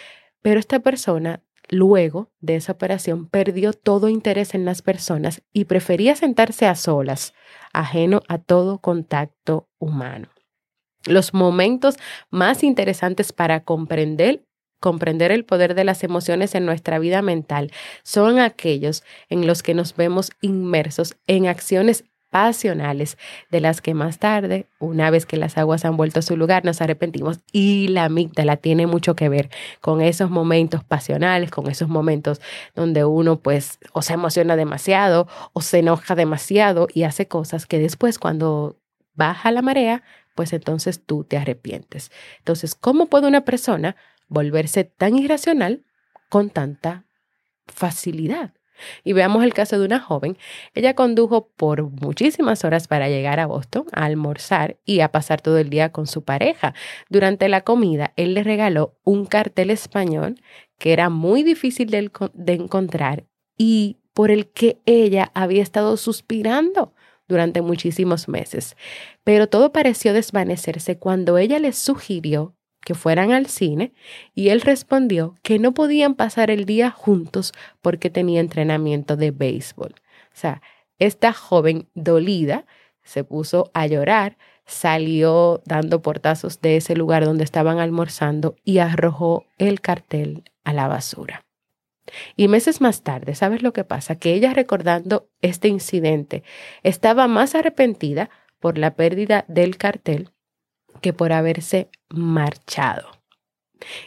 Pero 0.42 0.60
esta 0.60 0.80
persona, 0.80 1.40
luego 1.70 2.30
de 2.40 2.56
esa 2.56 2.72
operación, 2.72 3.26
perdió 3.26 3.72
todo 3.72 4.10
interés 4.10 4.54
en 4.54 4.66
las 4.66 4.82
personas 4.82 5.40
y 5.54 5.64
prefería 5.64 6.16
sentarse 6.16 6.66
a 6.66 6.74
solas, 6.74 7.32
ajeno 7.72 8.20
a 8.28 8.36
todo 8.36 8.80
contacto 8.80 9.70
humano. 9.78 10.33
Los 11.06 11.34
momentos 11.34 11.96
más 12.30 12.62
interesantes 12.62 13.32
para 13.32 13.60
comprender 13.60 14.42
comprender 14.80 15.32
el 15.32 15.46
poder 15.46 15.74
de 15.74 15.82
las 15.82 16.04
emociones 16.04 16.54
en 16.54 16.66
nuestra 16.66 16.98
vida 16.98 17.22
mental 17.22 17.72
son 18.02 18.38
aquellos 18.38 19.02
en 19.30 19.46
los 19.46 19.62
que 19.62 19.72
nos 19.72 19.96
vemos 19.96 20.30
inmersos 20.42 21.16
en 21.26 21.46
acciones 21.46 22.04
pasionales 22.34 23.16
de 23.48 23.60
las 23.60 23.80
que 23.80 23.94
más 23.94 24.18
tarde, 24.18 24.66
una 24.80 25.08
vez 25.08 25.24
que 25.24 25.36
las 25.36 25.56
aguas 25.56 25.84
han 25.84 25.96
vuelto 25.96 26.18
a 26.18 26.22
su 26.22 26.36
lugar, 26.36 26.64
nos 26.64 26.82
arrepentimos 26.82 27.38
y 27.52 27.86
la 27.88 28.06
amígdala 28.06 28.56
tiene 28.56 28.88
mucho 28.88 29.14
que 29.14 29.28
ver 29.28 29.48
con 29.80 30.02
esos 30.02 30.30
momentos 30.30 30.82
pasionales, 30.82 31.52
con 31.52 31.70
esos 31.70 31.88
momentos 31.88 32.40
donde 32.74 33.04
uno 33.04 33.38
pues 33.38 33.78
o 33.92 34.02
se 34.02 34.14
emociona 34.14 34.56
demasiado 34.56 35.28
o 35.52 35.62
se 35.62 35.78
enoja 35.78 36.14
demasiado 36.14 36.88
y 36.92 37.04
hace 37.04 37.26
cosas 37.26 37.66
que 37.66 37.78
después 37.78 38.18
cuando 38.18 38.80
baja 39.14 39.52
la 39.52 39.62
marea 39.62 40.02
pues 40.34 40.52
entonces 40.52 41.04
tú 41.04 41.24
te 41.24 41.36
arrepientes. 41.36 42.10
Entonces, 42.38 42.74
¿cómo 42.74 43.06
puede 43.06 43.28
una 43.28 43.44
persona 43.44 43.96
volverse 44.28 44.84
tan 44.84 45.16
irracional 45.16 45.84
con 46.28 46.50
tanta 46.50 47.06
facilidad? 47.66 48.54
Y 49.04 49.12
veamos 49.12 49.44
el 49.44 49.54
caso 49.54 49.78
de 49.78 49.86
una 49.86 50.00
joven. 50.00 50.36
Ella 50.74 50.94
condujo 50.94 51.48
por 51.56 51.82
muchísimas 51.82 52.64
horas 52.64 52.88
para 52.88 53.08
llegar 53.08 53.40
a 53.40 53.46
Boston 53.46 53.86
a 53.92 54.04
almorzar 54.04 54.78
y 54.84 55.00
a 55.00 55.12
pasar 55.12 55.40
todo 55.40 55.58
el 55.58 55.70
día 55.70 55.92
con 55.92 56.06
su 56.06 56.24
pareja. 56.24 56.74
Durante 57.08 57.48
la 57.48 57.62
comida, 57.62 58.12
él 58.16 58.34
le 58.34 58.42
regaló 58.42 58.98
un 59.04 59.26
cartel 59.26 59.70
español 59.70 60.40
que 60.78 60.92
era 60.92 61.08
muy 61.08 61.42
difícil 61.42 61.90
de, 61.90 62.52
encontrar 62.52 63.24
y 63.56 63.98
por 64.12 64.30
el 64.30 64.48
que 64.48 64.80
ella 64.86 65.30
había 65.34 65.62
estado 65.62 65.96
suspirando 65.96 66.94
durante 67.28 67.62
muchísimos 67.62 68.28
meses. 68.28 68.76
Pero 69.24 69.48
todo 69.48 69.72
pareció 69.72 70.12
desvanecerse 70.12 70.98
cuando 70.98 71.38
ella 71.38 71.58
le 71.58 71.72
sugirió 71.72 72.54
que 72.84 72.94
fueran 72.94 73.32
al 73.32 73.46
cine 73.46 73.92
y 74.34 74.50
él 74.50 74.60
respondió 74.60 75.36
que 75.42 75.58
no 75.58 75.72
podían 75.72 76.14
pasar 76.14 76.50
el 76.50 76.66
día 76.66 76.90
juntos 76.90 77.52
porque 77.80 78.10
tenía 78.10 78.40
entrenamiento 78.40 79.16
de 79.16 79.30
béisbol. 79.30 79.94
O 79.96 80.36
sea, 80.36 80.62
esta 80.98 81.32
joven 81.32 81.88
dolida 81.94 82.66
se 83.02 83.24
puso 83.24 83.70
a 83.74 83.86
llorar, 83.86 84.36
salió 84.66 85.62
dando 85.66 86.02
portazos 86.02 86.60
de 86.60 86.76
ese 86.76 86.94
lugar 86.94 87.24
donde 87.24 87.44
estaban 87.44 87.78
almorzando 87.78 88.56
y 88.64 88.78
arrojó 88.78 89.44
el 89.58 89.80
cartel 89.80 90.44
a 90.64 90.72
la 90.72 90.88
basura. 90.88 91.44
Y 92.36 92.48
meses 92.48 92.80
más 92.80 93.02
tarde, 93.02 93.34
¿sabes 93.34 93.62
lo 93.62 93.72
que 93.72 93.84
pasa? 93.84 94.16
Que 94.16 94.34
ella 94.34 94.52
recordando 94.54 95.28
este 95.40 95.68
incidente 95.68 96.42
estaba 96.82 97.26
más 97.28 97.54
arrepentida 97.54 98.30
por 98.60 98.78
la 98.78 98.94
pérdida 98.94 99.44
del 99.48 99.76
cartel 99.76 100.30
que 101.00 101.12
por 101.12 101.32
haberse 101.32 101.90
marchado. 102.08 103.08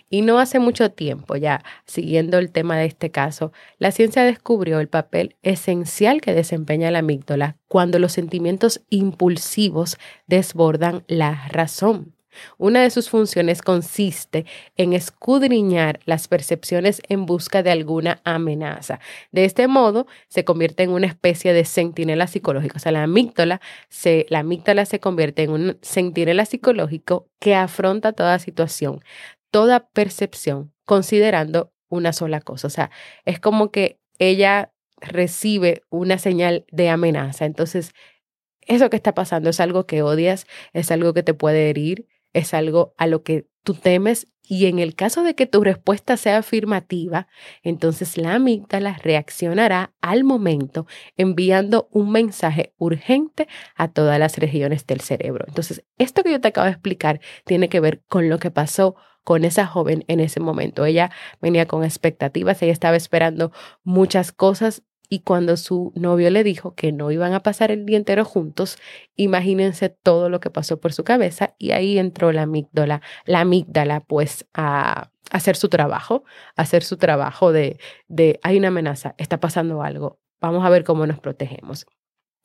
Y 0.09 0.21
no 0.21 0.39
hace 0.39 0.59
mucho 0.59 0.91
tiempo, 0.91 1.35
ya 1.35 1.63
siguiendo 1.85 2.37
el 2.37 2.51
tema 2.51 2.77
de 2.77 2.85
este 2.85 3.11
caso, 3.11 3.51
la 3.77 3.91
ciencia 3.91 4.23
descubrió 4.23 4.79
el 4.79 4.87
papel 4.87 5.35
esencial 5.43 6.21
que 6.21 6.33
desempeña 6.33 6.91
la 6.91 6.99
amígdala 6.99 7.57
cuando 7.67 7.99
los 7.99 8.13
sentimientos 8.13 8.81
impulsivos 8.89 9.97
desbordan 10.25 11.03
la 11.07 11.47
razón. 11.49 12.16
Una 12.57 12.81
de 12.81 12.89
sus 12.89 13.09
funciones 13.09 13.61
consiste 13.61 14.45
en 14.75 14.93
escudriñar 14.93 15.99
las 16.05 16.27
percepciones 16.27 17.01
en 17.09 17.25
busca 17.25 17.63
de 17.63 17.71
alguna 17.71 18.21
amenaza. 18.23 18.99
De 19.31 19.45
este 19.45 19.67
modo, 19.67 20.07
se 20.27 20.43
convierte 20.43 20.83
en 20.83 20.91
una 20.91 21.07
especie 21.07 21.53
de 21.53 21.65
centinela 21.65 22.27
psicológico. 22.27 22.77
O 22.77 22.79
sea, 22.79 22.91
la 22.91 23.03
amígdala 23.03 23.61
se, 23.89 24.25
la 24.29 24.39
amígdala 24.39 24.85
se 24.85 24.99
convierte 24.99 25.43
en 25.43 25.51
un 25.51 25.77
centinela 25.81 26.45
psicológico 26.45 27.29
que 27.39 27.55
afronta 27.55 28.13
toda 28.13 28.39
situación, 28.39 29.03
toda 29.51 29.87
percepción, 29.89 30.73
considerando 30.85 31.71
una 31.89 32.13
sola 32.13 32.41
cosa. 32.41 32.67
O 32.67 32.69
sea, 32.69 32.91
es 33.25 33.39
como 33.39 33.71
que 33.71 33.99
ella 34.19 34.73
recibe 34.99 35.83
una 35.89 36.17
señal 36.17 36.65
de 36.71 36.89
amenaza. 36.89 37.45
Entonces, 37.45 37.93
eso 38.61 38.89
que 38.89 38.97
está 38.97 39.13
pasando 39.13 39.49
es 39.49 39.59
algo 39.59 39.85
que 39.85 40.01
odias, 40.01 40.45
es 40.73 40.91
algo 40.91 41.13
que 41.13 41.23
te 41.23 41.33
puede 41.33 41.69
herir, 41.69 42.07
es 42.37 42.53
algo 42.53 42.93
a 42.97 43.07
lo 43.07 43.23
que 43.23 43.47
tú 43.63 43.73
temes 43.73 44.27
y 44.49 44.67
en 44.67 44.79
el 44.79 44.95
caso 44.95 45.23
de 45.23 45.35
que 45.35 45.45
tu 45.45 45.61
respuesta 45.61 46.15
sea 46.15 46.37
afirmativa, 46.37 47.27
entonces 47.63 48.17
la 48.17 48.35
amígdala 48.35 48.97
reaccionará 49.03 49.93
al 49.99 50.23
momento 50.23 50.87
enviando 51.17 51.89
un 51.91 52.11
mensaje 52.11 52.73
urgente 52.77 53.49
a 53.75 53.89
todas 53.89 54.17
las 54.19 54.37
regiones 54.37 54.87
del 54.87 55.01
cerebro. 55.01 55.45
Entonces, 55.49 55.83
esto 55.97 56.23
que 56.23 56.31
yo 56.31 56.39
te 56.39 56.47
acabo 56.47 56.65
de 56.65 56.71
explicar 56.71 57.19
tiene 57.45 57.67
que 57.67 57.81
ver 57.81 58.03
con 58.07 58.29
lo 58.29 58.39
que 58.39 58.49
pasó 58.49 58.95
con 59.25 59.43
esa 59.43 59.67
joven 59.67 60.05
en 60.07 60.21
ese 60.21 60.39
momento. 60.39 60.85
Ella 60.85 61.11
venía 61.41 61.65
con 61.65 61.83
expectativas, 61.83 62.61
ella 62.61 62.71
estaba 62.71 62.95
esperando 62.95 63.51
muchas 63.83 64.31
cosas 64.31 64.83
y 65.09 65.19
cuando 65.19 65.57
su 65.57 65.91
novio 65.95 66.29
le 66.29 66.43
dijo 66.43 66.75
que 66.75 66.91
no 66.91 67.11
iban 67.11 67.33
a 67.33 67.41
pasar 67.41 67.71
el 67.71 67.85
día 67.85 67.97
entero 67.97 68.25
juntos, 68.25 68.77
imagínense 69.15 69.89
todo 69.89 70.29
lo 70.29 70.39
que 70.39 70.49
pasó 70.49 70.79
por 70.79 70.93
su 70.93 71.03
cabeza 71.03 71.55
y 71.57 71.71
ahí 71.71 71.97
entró 71.97 72.31
la 72.31 72.43
amígdala, 72.43 73.01
la 73.25 73.41
amígdala 73.41 74.01
pues 74.01 74.45
a 74.53 75.11
hacer 75.31 75.55
su 75.55 75.69
trabajo, 75.69 76.23
hacer 76.55 76.83
su 76.83 76.97
trabajo 76.97 77.51
de, 77.51 77.79
de 78.07 78.39
hay 78.43 78.57
una 78.57 78.69
amenaza, 78.69 79.15
está 79.17 79.39
pasando 79.39 79.81
algo, 79.81 80.19
vamos 80.41 80.65
a 80.65 80.69
ver 80.69 80.83
cómo 80.83 81.05
nos 81.07 81.19
protegemos. 81.19 81.85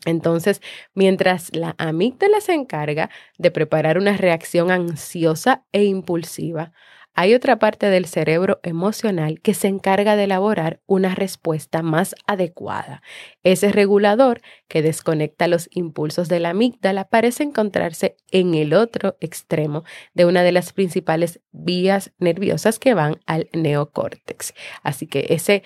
Entonces, 0.05 0.61
mientras 0.95 1.55
la 1.55 1.75
amígdala 1.79 2.41
se 2.41 2.55
encarga 2.55 3.11
de 3.39 3.51
preparar 3.53 3.99
una 3.99 4.17
reacción 4.17 4.71
ansiosa 4.71 5.65
e 5.73 5.85
impulsiva, 5.85 6.73
hay 7.15 7.35
otra 7.35 7.59
parte 7.59 7.91
del 7.91 8.07
cerebro 8.07 8.61
emocional 8.63 9.41
que 9.41 9.55
se 9.55 9.69
encarga 9.69 10.17
de 10.17 10.25
elaborar 10.25 10.81
una 10.87 11.15
respuesta 11.15 11.83
más 11.83 12.15
adecuada. 12.27 13.03
Ese 13.43 13.71
regulador 13.71 14.41
que 14.69 14.83
desconecta 14.83 15.47
los 15.47 15.69
impulsos 15.73 16.29
de 16.29 16.41
la 16.41 16.51
amígdala 16.51 17.09
parece 17.09 17.43
encontrarse 17.43 18.17
en 18.31 18.55
el 18.55 18.73
otro 18.73 19.17
extremo 19.21 19.85
de 20.15 20.25
una 20.25 20.43
de 20.43 20.53
las 20.53 20.73
principales 20.73 21.41
vías 21.51 22.13
nerviosas 22.19 22.79
que 22.79 22.95
van 22.95 23.21
al 23.27 23.49
neocórtex. 23.53 24.55
Así 24.83 25.07
que 25.07 25.27
ese 25.31 25.63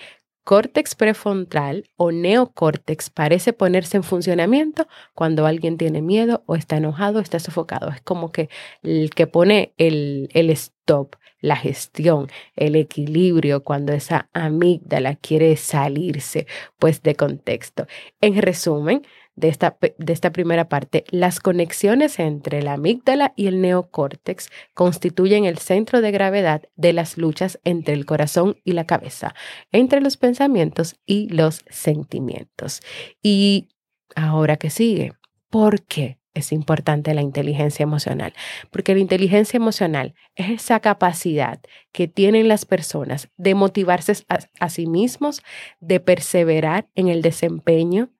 córtex 0.47 0.95
prefrontal 0.95 1.89
o 1.97 2.13
neocórtex 2.13 3.09
parece 3.09 3.51
ponerse 3.51 3.97
en 3.97 4.03
funcionamiento 4.03 4.87
cuando 5.13 5.45
alguien 5.45 5.77
tiene 5.77 6.01
miedo 6.01 6.41
o 6.45 6.55
está 6.55 6.77
enojado 6.77 7.19
o 7.19 7.21
está 7.21 7.37
sofocado. 7.37 7.89
Es 7.89 7.99
como 7.99 8.31
que 8.31 8.47
el 8.81 9.09
que 9.09 9.27
pone 9.27 9.73
el, 9.77 10.29
el 10.31 10.49
stop 10.51 11.17
la 11.41 11.57
gestión, 11.57 12.27
el 12.55 12.77
equilibrio 12.77 13.65
cuando 13.65 13.91
esa 13.91 14.29
amígdala 14.31 15.17
quiere 15.17 15.57
salirse 15.57 16.47
pues 16.79 17.03
de 17.03 17.15
contexto. 17.15 17.85
En 18.21 18.41
resumen, 18.41 19.05
de 19.37 19.47
esta, 19.47 19.77
de 19.79 20.13
esta, 20.13 20.31
primera 20.31 20.67
parte, 20.67 21.05
las 21.09 21.39
conexiones 21.39 22.19
entre 22.19 22.61
la 22.61 22.73
amígdala 22.73 23.33
y 23.37 23.47
el 23.47 23.61
neocórtex 23.61 24.49
constituyen 24.73 25.45
el 25.45 25.59
centro 25.59 26.01
de 26.01 26.11
gravedad 26.11 26.63
de 26.75 26.91
las 26.91 27.17
luchas 27.17 27.59
entre 27.63 27.93
el 27.93 28.05
corazón 28.05 28.57
y 28.65 28.73
la 28.73 28.85
cabeza, 28.85 29.33
entre 29.71 30.01
los 30.01 30.17
pensamientos 30.17 30.97
y 31.05 31.29
los 31.29 31.63
sentimientos. 31.69 32.81
Y 33.21 33.69
ahora 34.15 34.57
que 34.57 34.71
sigue, 34.71 35.13
¿por 35.49 35.83
qué? 35.83 36.17
es 36.37 36.51
importante 36.51 37.13
la 37.13 37.21
inteligencia 37.21 37.83
emocional, 37.83 38.33
porque 38.71 38.93
la 38.93 38.99
inteligencia 38.99 39.57
emocional 39.57 40.13
es 40.35 40.49
esa 40.49 40.79
capacidad 40.79 41.59
que 41.91 42.07
tienen 42.07 42.47
las 42.47 42.65
personas 42.65 43.29
de 43.37 43.55
motivarse 43.55 44.13
a, 44.59 44.69
sí 44.69 44.85
mismos, 44.85 45.41
de 45.79 45.99
perseverar 45.99 46.87
en 46.95 47.07
el 47.07 47.21
desempeño, 47.21 48.11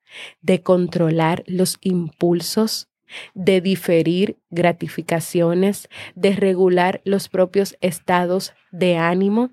de 0.42 0.62
controlar 0.62 1.44
los 1.48 1.78
impulsos, 1.82 2.90
de 3.34 3.62
diferir 3.62 4.38
gratificaciones, 4.50 5.90
de 6.16 6.36
regular 6.36 7.02
los 7.06 7.30
propios 7.30 7.78
estados 7.82 8.54
de 8.72 8.98
ánimo, 8.98 9.52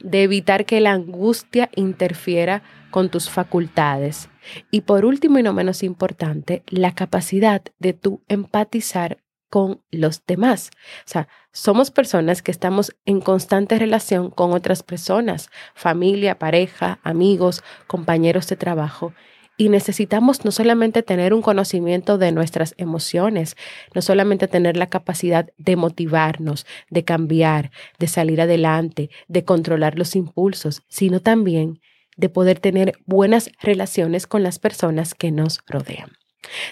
de 0.00 0.24
evitar 0.24 0.66
que 0.66 0.80
la 0.80 0.92
angustia 0.92 1.70
interfiera 1.76 2.62
con 2.90 3.08
tus 3.10 3.30
facultades. 3.30 4.28
Y 4.70 4.82
por 4.82 5.04
último 5.04 5.38
y 5.38 5.42
no 5.42 5.52
menos 5.52 5.82
importante, 5.82 6.62
la 6.68 6.94
capacidad 6.94 7.62
de 7.78 7.92
tú 7.92 8.22
empatizar 8.28 9.18
con 9.54 9.82
los 9.92 10.26
demás. 10.26 10.70
O 11.00 11.08
sea, 11.08 11.28
somos 11.52 11.92
personas 11.92 12.42
que 12.42 12.50
estamos 12.50 12.96
en 13.04 13.20
constante 13.20 13.78
relación 13.78 14.30
con 14.30 14.52
otras 14.52 14.82
personas, 14.82 15.48
familia, 15.76 16.40
pareja, 16.40 16.98
amigos, 17.04 17.62
compañeros 17.86 18.48
de 18.48 18.56
trabajo. 18.56 19.14
Y 19.56 19.68
necesitamos 19.68 20.44
no 20.44 20.50
solamente 20.50 21.02
tener 21.02 21.32
un 21.32 21.42
conocimiento 21.42 22.18
de 22.18 22.32
nuestras 22.32 22.74
emociones, 22.76 23.56
no 23.94 24.02
solamente 24.02 24.48
tener 24.48 24.76
la 24.76 24.88
capacidad 24.88 25.48
de 25.58 25.76
motivarnos, 25.76 26.66
de 26.90 27.04
cambiar, 27.04 27.70
de 27.98 28.08
salir 28.08 28.40
adelante, 28.40 29.10
de 29.28 29.44
controlar 29.44 29.96
los 29.96 30.16
impulsos, 30.16 30.82
sino 30.88 31.20
también 31.20 31.80
de 32.16 32.28
poder 32.28 32.58
tener 32.58 32.94
buenas 33.06 33.50
relaciones 33.60 34.26
con 34.26 34.42
las 34.42 34.58
personas 34.58 35.14
que 35.14 35.30
nos 35.30 35.60
rodean. 35.66 36.12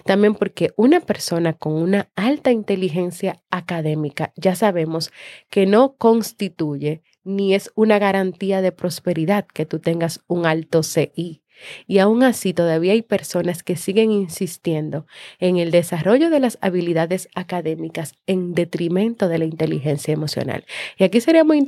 También 0.04 0.34
porque 0.34 0.72
una 0.76 1.00
persona 1.00 1.54
con 1.54 1.74
una 1.74 2.10
alta 2.14 2.50
inteligencia 2.50 3.42
académica 3.50 4.32
ya 4.36 4.54
sabemos 4.54 5.10
que 5.50 5.66
no 5.66 5.94
constituye 5.96 7.02
ni 7.24 7.54
es 7.54 7.70
una 7.74 7.98
garantía 7.98 8.60
de 8.60 8.72
prosperidad 8.72 9.46
que 9.46 9.66
tú 9.66 9.78
tengas 9.78 10.20
un 10.26 10.46
alto 10.46 10.82
CI. 10.82 11.41
Y 11.86 11.98
aún 11.98 12.22
así 12.22 12.52
todavía 12.52 12.92
hay 12.92 13.02
personas 13.02 13.62
que 13.62 13.76
siguen 13.76 14.10
insistiendo 14.10 15.06
en 15.38 15.56
el 15.56 15.70
desarrollo 15.70 16.30
de 16.30 16.40
las 16.40 16.58
habilidades 16.60 17.28
académicas 17.34 18.14
en 18.26 18.54
detrimento 18.54 19.28
de 19.28 19.38
la 19.38 19.44
inteligencia 19.44 20.12
emocional. 20.12 20.64
Y 20.98 21.04
aquí 21.04 21.20
sería 21.20 21.44
muy, 21.44 21.64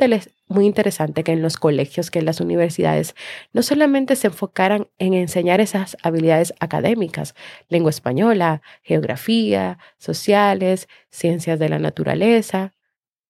muy 0.48 0.66
interesante 0.66 1.24
que 1.24 1.32
en 1.32 1.42
los 1.42 1.56
colegios, 1.56 2.10
que 2.10 2.18
en 2.18 2.26
las 2.26 2.40
universidades, 2.40 3.14
no 3.52 3.62
solamente 3.62 4.16
se 4.16 4.28
enfocaran 4.28 4.88
en 4.98 5.14
enseñar 5.14 5.60
esas 5.60 5.96
habilidades 6.02 6.54
académicas, 6.60 7.34
lengua 7.68 7.90
española, 7.90 8.62
geografía, 8.82 9.78
sociales, 9.98 10.88
ciencias 11.10 11.58
de 11.58 11.68
la 11.68 11.78
naturaleza, 11.78 12.72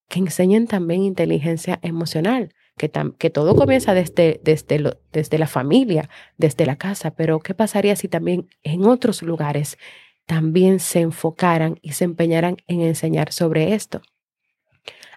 que 0.09 0.21
enseñen 0.21 0.67
también 0.67 1.03
inteligencia 1.03 1.79
emocional 1.83 2.55
que, 2.77 3.31
todo 3.31 3.55
comienza 3.55 3.95
desde, 3.95 4.41
desde, 4.43 4.97
desde 5.13 5.39
la 5.39 5.47
familia, 5.47 6.11
desde 6.37 6.67
la 6.67 6.77
casa, 6.77 7.15
pero 7.15 7.39
¿qué 7.41 7.55
pasaría 7.55 7.95
si 7.97 8.09
también 8.09 8.49
en 8.63 8.85
otros 8.85 9.23
lugares 9.23 9.79
también 10.27 10.81
se 10.81 11.01
enfocaran 11.01 11.79
y 11.83 11.93
se 11.93 12.05
empeñaran 12.05 12.57
en 12.67 12.81
enseñar 12.81 13.33
sobre 13.33 13.75
esto? 13.75 14.03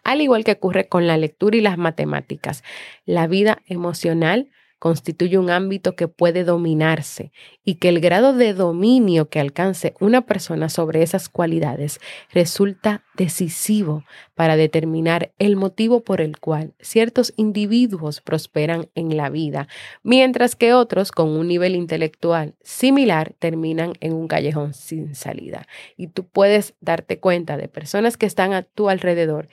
Al 0.04 0.22
igual 0.22 0.44
que 0.44 0.54
ocurre 0.54 0.88
con 0.88 1.08
la 1.08 1.18
lectura 1.18 1.58
y 1.58 1.62
las 1.62 1.78
matemáticas, 1.78 2.64
la 3.06 3.28
vida 3.28 3.62
emocional 3.66 4.50
constituye 4.80 5.38
un 5.38 5.50
ámbito 5.50 5.96
que 5.96 6.08
puede 6.08 6.44
dominarse 6.44 7.32
y 7.64 7.76
que 7.76 7.90
el 7.90 8.00
grado 8.00 8.34
de 8.34 8.54
dominio 8.54 9.30
que 9.30 9.40
alcance 9.40 9.96
una 10.00 10.22
persona 10.22 10.70
sobre 10.70 11.02
esas 11.02 11.30
cualidades 11.30 12.00
resulta 12.32 13.04
decisivo 13.16 14.04
para 14.36 14.56
determinar 14.56 15.32
el 15.40 15.56
motivo 15.56 16.04
por 16.04 16.22
el 16.22 16.40
cual 16.40 16.76
ciertos 16.80 17.34
individuos 17.38 18.22
prosperan 18.22 18.90
en 18.94 19.18
la 19.18 19.30
vida, 19.30 19.68
mientras 20.04 20.56
que 20.56 20.74
otros 20.74 21.12
con 21.12 21.30
un 21.30 21.48
nivel 21.48 21.76
intelectual 21.76 22.56
similar 22.62 23.34
terminan 23.40 23.94
en 24.00 24.14
un 24.14 24.28
callejón 24.28 24.74
sin 24.74 25.16
salida. 25.16 25.68
Y 25.96 26.08
tú 26.08 26.26
puedes 26.28 26.76
darte 26.80 27.20
cuenta 27.20 27.58
de 27.58 27.68
personas 27.68 28.18
que 28.18 28.28
están 28.28 28.54
a 28.54 28.62
tu 28.62 28.90
alrededor 28.90 29.50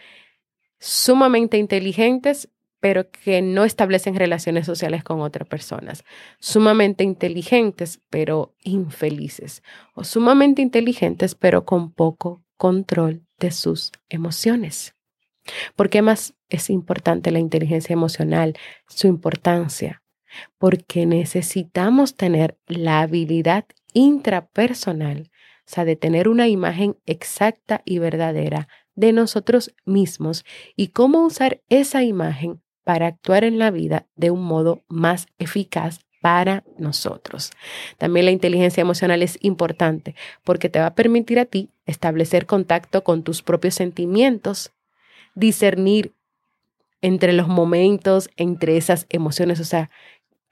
sumamente 0.79 1.57
inteligentes 1.57 2.51
pero 2.85 3.11
que 3.11 3.41
no 3.41 3.65
establecen 3.65 4.15
relaciones 4.15 4.67
sociales 4.67 5.03
con 5.03 5.23
otras 5.23 5.49
personas, 5.49 6.05
sumamente 6.39 7.03
inteligentes, 7.03 8.03
pero 8.11 8.55
infelices, 8.63 9.63
o 9.95 10.05
sumamente 10.05 10.61
inteligentes, 10.61 11.35
pero 11.35 11.65
con 11.65 11.95
poco 11.95 12.45
control 12.59 13.25
de 13.39 13.53
sus 13.53 13.91
emociones. 14.11 14.95
¿Por 15.77 15.89
qué 15.89 16.03
más 16.03 16.35
es 16.51 16.69
importante 16.69 17.31
la 17.31 17.39
inteligencia 17.39 17.95
emocional? 17.95 18.55
Su 18.87 19.07
importancia. 19.07 20.03
Porque 20.59 21.07
necesitamos 21.07 22.17
tener 22.17 22.59
la 22.67 23.01
habilidad 23.01 23.65
intrapersonal, 23.95 25.31
o 25.61 25.65
sea, 25.65 25.87
de 25.87 25.97
tener 25.97 26.29
una 26.29 26.49
imagen 26.49 26.99
exacta 27.07 27.81
y 27.87 27.99
verdadera 27.99 28.69
de 28.95 29.15
nosotros 29.15 29.75
mismos 29.87 30.45
y 30.77 30.89
cómo 30.89 31.25
usar 31.25 31.63
esa 31.71 32.05
imagen 32.05 32.61
para 32.85 33.07
actuar 33.07 33.45
en 33.45 33.59
la 33.59 33.71
vida 33.71 34.07
de 34.15 34.31
un 34.31 34.43
modo 34.43 34.83
más 34.89 35.27
eficaz 35.39 36.01
para 36.21 36.65
nosotros. 36.79 37.51
También 37.99 38.25
la 38.25 38.33
inteligencia 38.33 38.81
emocional 38.81 39.23
es 39.23 39.37
importante 39.43 40.15
porque 40.43 40.71
te 40.71 40.79
va 40.79 40.87
a 40.87 40.95
permitir 40.95 41.39
a 41.39 41.45
ti 41.45 41.71
establecer 41.85 42.47
contacto 42.47 43.05
con 43.05 43.23
tus 43.23 43.43
propios 43.43 43.75
sentimientos, 43.75 44.73
discernir 45.35 46.13
entre 47.03 47.35
los 47.35 47.49
momentos, 47.49 48.31
entre 48.37 48.79
esas 48.79 49.05
emociones, 49.11 49.61
o 49.61 49.65
sea, 49.65 49.91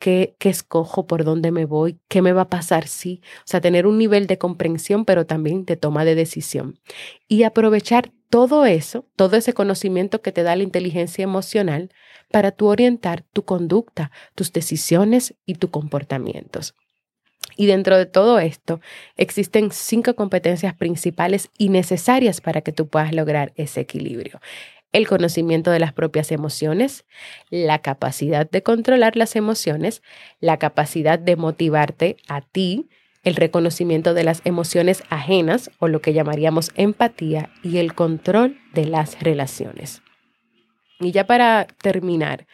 qué, 0.03 0.35
escojo, 0.41 1.07
por 1.07 1.23
dónde 1.23 1.53
me 1.53 1.65
voy, 1.65 2.01
qué 2.09 2.23
me 2.23 2.33
va 2.33 2.43
a 2.43 2.49
pasar 2.49 2.89
si, 2.89 3.23
o 3.39 3.45
sea, 3.45 3.61
tener 3.61 3.87
un 3.87 3.99
nivel 3.99 4.27
de 4.27 4.37
comprensión, 4.37 5.05
pero 5.05 5.27
también 5.27 5.65
de 5.65 5.77
toma 5.77 6.05
de 6.05 6.17
decisión. 6.17 6.81
Y 7.29 7.45
aprovechar 7.45 8.11
todo 8.29 8.67
eso, 8.67 9.07
todo 9.15 9.37
ese 9.37 9.53
conocimiento 9.53 10.21
que 10.21 10.33
te 10.33 10.43
da 10.43 10.57
la 10.57 10.65
inteligencia 10.65 11.23
emocional 11.23 11.93
para 12.33 12.51
tú 12.51 12.67
orientar 12.67 13.23
tu 13.33 13.45
conducta, 13.45 14.11
tus 14.35 14.53
decisiones 14.53 15.37
y 15.47 15.55
tus 15.55 15.71
comportamientos. 15.71 16.75
Y 17.57 17.67
dentro 17.67 17.97
de 17.97 18.07
todo 18.07 18.41
esto, 18.41 18.81
existen 19.17 19.71
cinco 19.71 20.17
competencias 20.17 20.75
principales 20.75 21.49
y 21.59 21.69
necesarias 21.69 22.41
para 22.41 22.63
que 22.63 22.73
tú 22.73 22.89
puedas 22.89 23.13
lograr 23.13 23.53
ese 23.55 23.81
equilibrio. 23.81 24.41
El 24.93 25.09
conocimiento 25.09 25.71
de 25.71 25.79
las 25.79 25.93
propias 25.93 26.31
emociones, 26.33 27.05
la 27.51 27.81
capacidad 27.81 28.49
de 28.49 28.63
controlar 28.63 29.17
las 29.17 29.37
emociones, 29.37 30.03
la 30.41 30.59
capacidad 30.59 31.19
de 31.19 31.37
motivarte 31.37 32.17
a 32.29 32.43
ti, 32.43 32.89
el 33.25 33.37
reconocimiento 33.37 34.15
de 34.15 34.25
las 34.25 34.43
emociones 34.45 35.03
ajenas 35.09 35.71
o 35.79 35.89
lo 35.89 36.01
que 36.01 36.13
llamaríamos 36.13 36.73
empatía 36.75 37.51
y 37.63 37.79
el 37.79 37.95
control 37.95 38.59
de 38.75 38.87
las 38.87 39.21
relaciones. 39.21 40.03
Y 41.01 41.13
ya 41.13 41.27
para 41.27 41.67
terminar, 41.83 42.47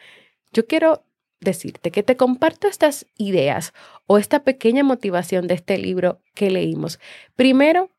yo 0.52 0.66
quiero 0.66 1.04
decirte 1.40 1.90
que 1.90 2.02
te 2.02 2.16
comparto 2.16 2.66
estas 2.66 3.06
ideas 3.16 3.72
o 4.06 4.18
esta 4.18 4.44
pequeña 4.44 4.84
motivación 4.84 5.46
de 5.46 5.54
este 5.54 5.78
libro 5.78 6.20
que 6.34 6.50
leímos. 6.50 6.98
Primero, 7.36 7.90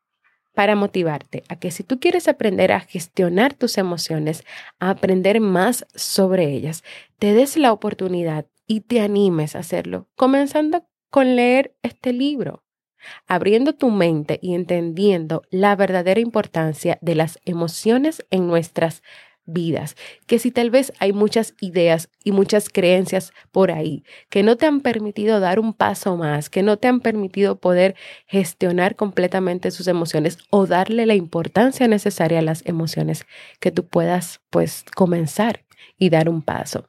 para 0.54 0.76
motivarte 0.76 1.44
a 1.48 1.56
que 1.56 1.70
si 1.70 1.82
tú 1.82 2.00
quieres 2.00 2.28
aprender 2.28 2.72
a 2.72 2.80
gestionar 2.80 3.54
tus 3.54 3.78
emociones, 3.78 4.44
a 4.78 4.90
aprender 4.90 5.40
más 5.40 5.86
sobre 5.94 6.50
ellas, 6.52 6.84
te 7.18 7.32
des 7.32 7.56
la 7.56 7.72
oportunidad 7.72 8.46
y 8.66 8.80
te 8.82 9.00
animes 9.00 9.56
a 9.56 9.60
hacerlo, 9.60 10.08
comenzando 10.16 10.86
con 11.10 11.36
leer 11.36 11.74
este 11.82 12.12
libro, 12.12 12.62
abriendo 13.26 13.74
tu 13.74 13.90
mente 13.90 14.38
y 14.42 14.54
entendiendo 14.54 15.42
la 15.50 15.74
verdadera 15.76 16.20
importancia 16.20 16.98
de 17.00 17.14
las 17.14 17.40
emociones 17.44 18.24
en 18.30 18.46
nuestras 18.46 19.02
vidas, 19.02 19.20
que 20.26 20.38
si 20.38 20.50
tal 20.50 20.70
vez 20.70 20.92
hay 20.98 21.12
muchas 21.12 21.54
ideas 21.60 22.08
y 22.24 22.32
muchas 22.32 22.68
creencias 22.68 23.32
por 23.50 23.70
ahí 23.70 24.04
que 24.28 24.42
no 24.42 24.56
te 24.56 24.66
han 24.66 24.80
permitido 24.80 25.40
dar 25.40 25.58
un 25.58 25.72
paso 25.72 26.16
más, 26.16 26.50
que 26.50 26.62
no 26.62 26.76
te 26.76 26.88
han 26.88 27.00
permitido 27.00 27.56
poder 27.56 27.94
gestionar 28.26 28.96
completamente 28.96 29.70
sus 29.70 29.88
emociones 29.88 30.38
o 30.50 30.66
darle 30.66 31.06
la 31.06 31.14
importancia 31.14 31.88
necesaria 31.88 32.38
a 32.38 32.42
las 32.42 32.64
emociones, 32.66 33.26
que 33.58 33.70
tú 33.70 33.86
puedas 33.86 34.40
pues 34.50 34.84
comenzar 34.94 35.64
y 35.98 36.10
dar 36.10 36.28
un 36.28 36.42
paso. 36.42 36.86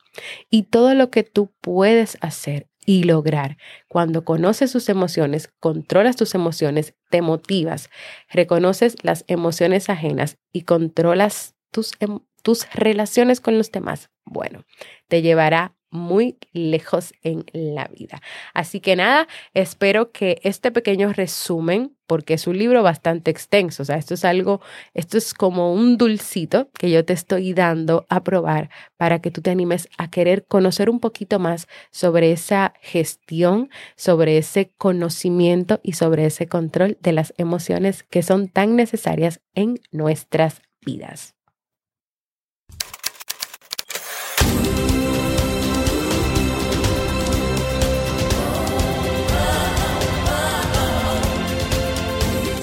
Y 0.49 0.63
todo 0.63 0.93
lo 0.93 1.09
que 1.09 1.23
tú 1.23 1.51
puedes 1.61 2.17
hacer 2.21 2.67
y 2.85 3.03
lograr. 3.03 3.57
Cuando 3.87 4.25
conoces 4.25 4.71
sus 4.71 4.89
emociones, 4.89 5.51
controlas 5.59 6.15
tus 6.15 6.35
emociones, 6.35 6.95
te 7.09 7.21
motivas, 7.21 7.89
reconoces 8.29 8.95
las 9.03 9.23
emociones 9.27 9.89
ajenas 9.89 10.37
y 10.51 10.63
controlas 10.63 11.55
tus, 11.71 11.93
em, 11.99 12.19
tus 12.41 12.69
relaciones 12.73 13.41
con 13.41 13.57
los 13.57 13.71
demás. 13.71 14.09
Bueno, 14.25 14.65
te 15.07 15.21
llevará 15.21 15.75
muy 15.91 16.37
lejos 16.53 17.13
en 17.21 17.45
la 17.51 17.87
vida. 17.87 18.21
Así 18.53 18.79
que 18.79 18.95
nada, 18.95 19.27
espero 19.53 20.11
que 20.11 20.39
este 20.43 20.71
pequeño 20.71 21.11
resumen, 21.11 21.95
porque 22.07 22.33
es 22.33 22.47
un 22.47 22.57
libro 22.57 22.81
bastante 22.81 23.29
extenso, 23.29 23.83
o 23.83 23.85
sea, 23.85 23.97
esto 23.97 24.13
es 24.13 24.25
algo, 24.25 24.61
esto 24.93 25.17
es 25.17 25.33
como 25.33 25.73
un 25.73 25.97
dulcito 25.97 26.69
que 26.79 26.89
yo 26.89 27.05
te 27.05 27.13
estoy 27.13 27.53
dando 27.53 28.05
a 28.09 28.23
probar 28.23 28.69
para 28.97 29.19
que 29.19 29.31
tú 29.31 29.41
te 29.41 29.51
animes 29.51 29.89
a 29.97 30.09
querer 30.09 30.45
conocer 30.45 30.89
un 30.89 30.99
poquito 30.99 31.39
más 31.39 31.67
sobre 31.91 32.31
esa 32.31 32.73
gestión, 32.81 33.69
sobre 33.95 34.37
ese 34.37 34.71
conocimiento 34.77 35.81
y 35.83 35.93
sobre 35.93 36.25
ese 36.25 36.47
control 36.47 36.97
de 37.01 37.11
las 37.11 37.33
emociones 37.37 38.03
que 38.03 38.23
son 38.23 38.47
tan 38.47 38.75
necesarias 38.77 39.41
en 39.53 39.79
nuestras 39.91 40.61
vidas. 40.85 41.35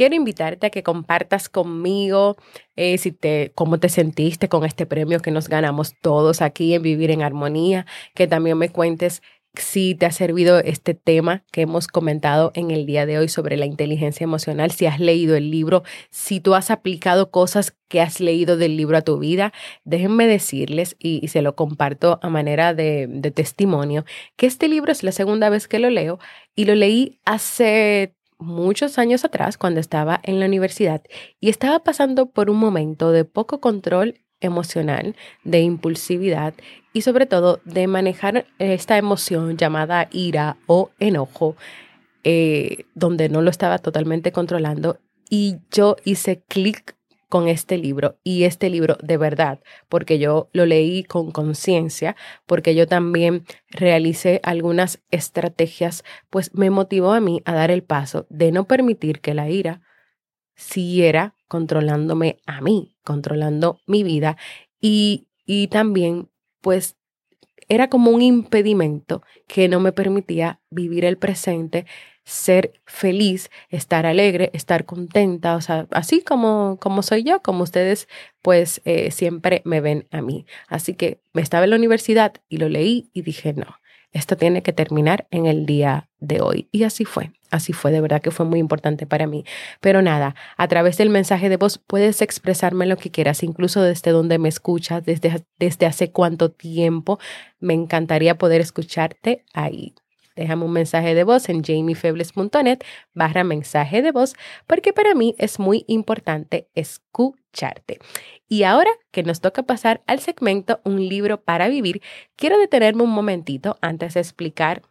Quiero 0.00 0.14
invitarte 0.14 0.66
a 0.66 0.70
que 0.70 0.82
compartas 0.82 1.50
conmigo 1.50 2.38
eh, 2.74 2.96
si 2.96 3.12
te, 3.12 3.52
cómo 3.54 3.78
te 3.78 3.90
sentiste 3.90 4.48
con 4.48 4.64
este 4.64 4.86
premio 4.86 5.20
que 5.20 5.30
nos 5.30 5.46
ganamos 5.46 5.94
todos 6.00 6.40
aquí 6.40 6.72
en 6.72 6.80
Vivir 6.80 7.10
en 7.10 7.20
Armonía, 7.20 7.84
que 8.14 8.26
también 8.26 8.56
me 8.56 8.70
cuentes 8.70 9.20
si 9.52 9.94
te 9.94 10.06
ha 10.06 10.10
servido 10.10 10.58
este 10.60 10.94
tema 10.94 11.44
que 11.52 11.60
hemos 11.60 11.86
comentado 11.86 12.50
en 12.54 12.70
el 12.70 12.86
día 12.86 13.04
de 13.04 13.18
hoy 13.18 13.28
sobre 13.28 13.58
la 13.58 13.66
inteligencia 13.66 14.24
emocional, 14.24 14.70
si 14.70 14.86
has 14.86 15.00
leído 15.00 15.36
el 15.36 15.50
libro, 15.50 15.82
si 16.08 16.40
tú 16.40 16.54
has 16.54 16.70
aplicado 16.70 17.30
cosas 17.30 17.76
que 17.88 18.00
has 18.00 18.20
leído 18.20 18.56
del 18.56 18.78
libro 18.78 18.96
a 18.96 19.02
tu 19.02 19.18
vida, 19.18 19.52
déjenme 19.84 20.26
decirles, 20.26 20.96
y, 20.98 21.28
se 21.28 21.42
lo 21.42 21.56
comparto 21.56 22.18
a 22.22 22.30
manera 22.30 22.72
de, 22.72 23.06
de 23.06 23.30
testimonio, 23.32 24.06
que 24.36 24.46
este 24.46 24.66
libro 24.66 24.92
es 24.92 25.02
la 25.02 25.12
segunda 25.12 25.50
vez 25.50 25.68
que 25.68 25.78
lo 25.78 25.90
leo 25.90 26.18
y 26.56 26.64
lo 26.64 26.74
leí 26.74 27.20
hace 27.26 28.14
muchos 28.40 28.98
años 28.98 29.24
atrás 29.24 29.56
cuando 29.58 29.80
estaba 29.80 30.20
en 30.22 30.40
la 30.40 30.46
universidad 30.46 31.02
y 31.38 31.50
estaba 31.50 31.80
pasando 31.80 32.26
por 32.26 32.50
un 32.50 32.58
momento 32.58 33.12
de 33.12 33.24
poco 33.24 33.60
control 33.60 34.20
emocional, 34.40 35.14
de 35.44 35.60
impulsividad 35.60 36.54
y 36.92 37.02
sobre 37.02 37.26
todo 37.26 37.60
de 37.64 37.86
manejar 37.86 38.46
esta 38.58 38.98
emoción 38.98 39.56
llamada 39.56 40.08
ira 40.10 40.56
o 40.66 40.90
enojo, 40.98 41.56
eh, 42.24 42.84
donde 42.94 43.28
no 43.28 43.42
lo 43.42 43.50
estaba 43.50 43.78
totalmente 43.78 44.32
controlando. 44.32 44.98
Y 45.28 45.58
yo 45.70 45.96
hice 46.04 46.42
clic 46.48 46.96
con 47.30 47.48
este 47.48 47.78
libro 47.78 48.18
y 48.22 48.42
este 48.42 48.68
libro 48.68 48.98
de 49.02 49.16
verdad, 49.16 49.60
porque 49.88 50.18
yo 50.18 50.50
lo 50.52 50.66
leí 50.66 51.04
con 51.04 51.30
conciencia, 51.30 52.16
porque 52.44 52.74
yo 52.74 52.86
también 52.86 53.44
realicé 53.70 54.40
algunas 54.42 55.00
estrategias, 55.10 56.04
pues 56.28 56.52
me 56.54 56.68
motivó 56.68 57.12
a 57.12 57.20
mí 57.20 57.40
a 57.46 57.54
dar 57.54 57.70
el 57.70 57.84
paso 57.84 58.26
de 58.28 58.52
no 58.52 58.66
permitir 58.66 59.20
que 59.20 59.32
la 59.32 59.48
ira 59.48 59.80
siguiera 60.56 61.36
controlándome 61.48 62.38
a 62.46 62.60
mí, 62.60 62.96
controlando 63.04 63.80
mi 63.86 64.02
vida. 64.02 64.36
Y, 64.80 65.28
y 65.46 65.68
también 65.68 66.28
pues 66.60 66.96
era 67.68 67.88
como 67.88 68.10
un 68.10 68.22
impedimento 68.22 69.22
que 69.46 69.68
no 69.68 69.78
me 69.78 69.92
permitía 69.92 70.60
vivir 70.68 71.04
el 71.04 71.16
presente 71.16 71.86
ser 72.24 72.72
feliz, 72.86 73.50
estar 73.68 74.06
alegre, 74.06 74.50
estar 74.52 74.84
contenta, 74.84 75.56
o 75.56 75.60
sea, 75.60 75.86
así 75.90 76.22
como, 76.22 76.78
como 76.80 77.02
soy 77.02 77.24
yo, 77.24 77.42
como 77.42 77.64
ustedes 77.64 78.08
pues 78.42 78.80
eh, 78.84 79.10
siempre 79.10 79.62
me 79.64 79.80
ven 79.80 80.06
a 80.10 80.22
mí. 80.22 80.46
Así 80.68 80.94
que 80.94 81.20
me 81.32 81.42
estaba 81.42 81.64
en 81.64 81.70
la 81.70 81.76
universidad 81.76 82.34
y 82.48 82.58
lo 82.58 82.68
leí 82.68 83.10
y 83.12 83.22
dije, 83.22 83.52
no, 83.52 83.76
esto 84.12 84.36
tiene 84.36 84.62
que 84.62 84.72
terminar 84.72 85.26
en 85.30 85.46
el 85.46 85.66
día 85.66 86.08
de 86.18 86.40
hoy. 86.40 86.68
Y 86.72 86.84
así 86.84 87.04
fue, 87.04 87.32
así 87.50 87.72
fue, 87.72 87.92
de 87.92 88.00
verdad 88.00 88.22
que 88.22 88.30
fue 88.30 88.46
muy 88.46 88.58
importante 88.58 89.06
para 89.06 89.26
mí. 89.26 89.44
Pero 89.80 90.02
nada, 90.02 90.34
a 90.56 90.68
través 90.68 90.96
del 90.98 91.10
mensaje 91.10 91.48
de 91.48 91.56
voz 91.56 91.78
puedes 91.78 92.22
expresarme 92.22 92.86
lo 92.86 92.96
que 92.96 93.10
quieras, 93.10 93.42
incluso 93.42 93.82
desde 93.82 94.10
donde 94.10 94.38
me 94.38 94.48
escuchas, 94.48 95.04
desde, 95.04 95.44
desde 95.58 95.86
hace 95.86 96.10
cuánto 96.10 96.50
tiempo. 96.50 97.18
Me 97.60 97.74
encantaría 97.74 98.36
poder 98.36 98.60
escucharte 98.60 99.44
ahí 99.52 99.94
déjame 100.36 100.64
un 100.64 100.72
mensaje 100.72 101.14
de 101.14 101.24
voz 101.24 101.48
en 101.48 101.62
jamiefebles.net 101.62 102.78
barra 103.14 103.44
mensaje 103.44 104.02
de 104.02 104.12
voz, 104.12 104.34
porque 104.66 104.92
para 104.92 105.14
mí 105.14 105.34
es 105.38 105.58
muy 105.58 105.84
importante 105.86 106.68
escucharte. 106.74 107.98
Y 108.48 108.64
ahora 108.64 108.90
que 109.10 109.22
nos 109.22 109.40
toca 109.40 109.62
pasar 109.62 110.02
al 110.06 110.20
segmento 110.20 110.80
Un 110.84 111.08
libro 111.08 111.42
para 111.42 111.68
vivir, 111.68 112.02
quiero 112.36 112.58
detenerme 112.58 113.02
un 113.02 113.10
momentito 113.10 113.78
antes 113.80 114.14
de 114.14 114.20
explicar, 114.20 114.82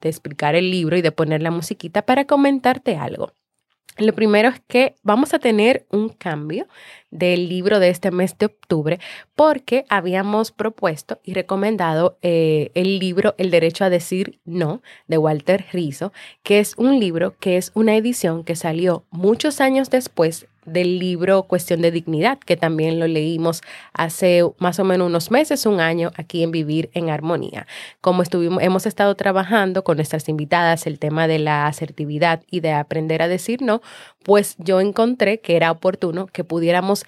de 0.00 0.08
explicar 0.08 0.54
el 0.54 0.70
libro 0.70 0.96
y 0.96 1.02
de 1.02 1.12
poner 1.12 1.42
la 1.42 1.50
musiquita 1.50 2.02
para 2.02 2.26
comentarte 2.26 2.96
algo. 2.96 3.32
Lo 3.98 4.14
primero 4.14 4.48
es 4.48 4.60
que 4.66 4.94
vamos 5.02 5.34
a 5.34 5.38
tener 5.38 5.86
un 5.90 6.08
cambio 6.08 6.66
del 7.10 7.48
libro 7.50 7.78
de 7.78 7.90
este 7.90 8.10
mes 8.10 8.38
de 8.38 8.46
octubre 8.46 8.98
porque 9.36 9.84
habíamos 9.90 10.50
propuesto 10.50 11.20
y 11.22 11.34
recomendado 11.34 12.16
eh, 12.22 12.70
el 12.74 12.98
libro 12.98 13.34
El 13.36 13.50
derecho 13.50 13.84
a 13.84 13.90
decir 13.90 14.40
no 14.46 14.80
de 15.08 15.18
Walter 15.18 15.66
Rizzo, 15.72 16.12
que 16.42 16.58
es 16.58 16.74
un 16.78 17.00
libro 17.00 17.36
que 17.38 17.58
es 17.58 17.70
una 17.74 17.94
edición 17.94 18.44
que 18.44 18.56
salió 18.56 19.04
muchos 19.10 19.60
años 19.60 19.90
después 19.90 20.46
del 20.64 20.98
libro 20.98 21.44
Cuestión 21.44 21.82
de 21.82 21.90
Dignidad, 21.90 22.38
que 22.38 22.56
también 22.56 22.98
lo 23.00 23.06
leímos 23.06 23.62
hace 23.92 24.42
más 24.58 24.78
o 24.78 24.84
menos 24.84 25.06
unos 25.08 25.30
meses, 25.30 25.66
un 25.66 25.80
año, 25.80 26.10
aquí 26.16 26.42
en 26.42 26.50
Vivir 26.50 26.90
en 26.94 27.10
Armonía. 27.10 27.66
Como 28.00 28.22
estuvimos, 28.22 28.62
hemos 28.62 28.86
estado 28.86 29.14
trabajando 29.14 29.84
con 29.84 29.96
nuestras 29.96 30.28
invitadas 30.28 30.86
el 30.86 30.98
tema 30.98 31.26
de 31.26 31.38
la 31.38 31.66
asertividad 31.66 32.42
y 32.50 32.60
de 32.60 32.72
aprender 32.72 33.22
a 33.22 33.28
decir 33.28 33.62
no, 33.62 33.82
pues 34.22 34.56
yo 34.58 34.80
encontré 34.80 35.40
que 35.40 35.56
era 35.56 35.70
oportuno 35.70 36.26
que 36.26 36.44
pudiéramos 36.44 37.04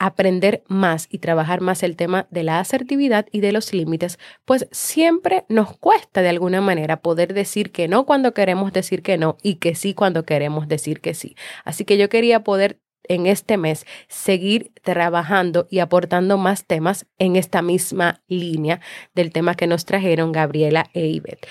aprender 0.00 0.64
más 0.66 1.06
y 1.10 1.18
trabajar 1.18 1.60
más 1.60 1.82
el 1.82 1.94
tema 1.94 2.26
de 2.30 2.42
la 2.42 2.58
asertividad 2.58 3.26
y 3.30 3.40
de 3.40 3.52
los 3.52 3.72
límites, 3.74 4.18
pues 4.46 4.66
siempre 4.72 5.44
nos 5.48 5.76
cuesta 5.76 6.22
de 6.22 6.30
alguna 6.30 6.62
manera 6.62 7.02
poder 7.02 7.34
decir 7.34 7.70
que 7.70 7.86
no 7.86 8.06
cuando 8.06 8.32
queremos 8.32 8.72
decir 8.72 9.02
que 9.02 9.18
no 9.18 9.36
y 9.42 9.56
que 9.56 9.74
sí 9.74 9.92
cuando 9.92 10.24
queremos 10.24 10.66
decir 10.66 11.00
que 11.00 11.12
sí. 11.12 11.36
Así 11.64 11.84
que 11.84 11.98
yo 11.98 12.08
quería 12.08 12.42
poder 12.42 12.80
en 13.08 13.26
este 13.26 13.58
mes 13.58 13.84
seguir 14.08 14.72
trabajando 14.82 15.66
y 15.70 15.80
aportando 15.80 16.38
más 16.38 16.64
temas 16.64 17.06
en 17.18 17.36
esta 17.36 17.60
misma 17.60 18.22
línea 18.26 18.80
del 19.14 19.32
tema 19.32 19.54
que 19.54 19.66
nos 19.66 19.84
trajeron 19.84 20.32
Gabriela 20.32 20.88
e 20.94 21.08
Ivette. 21.08 21.46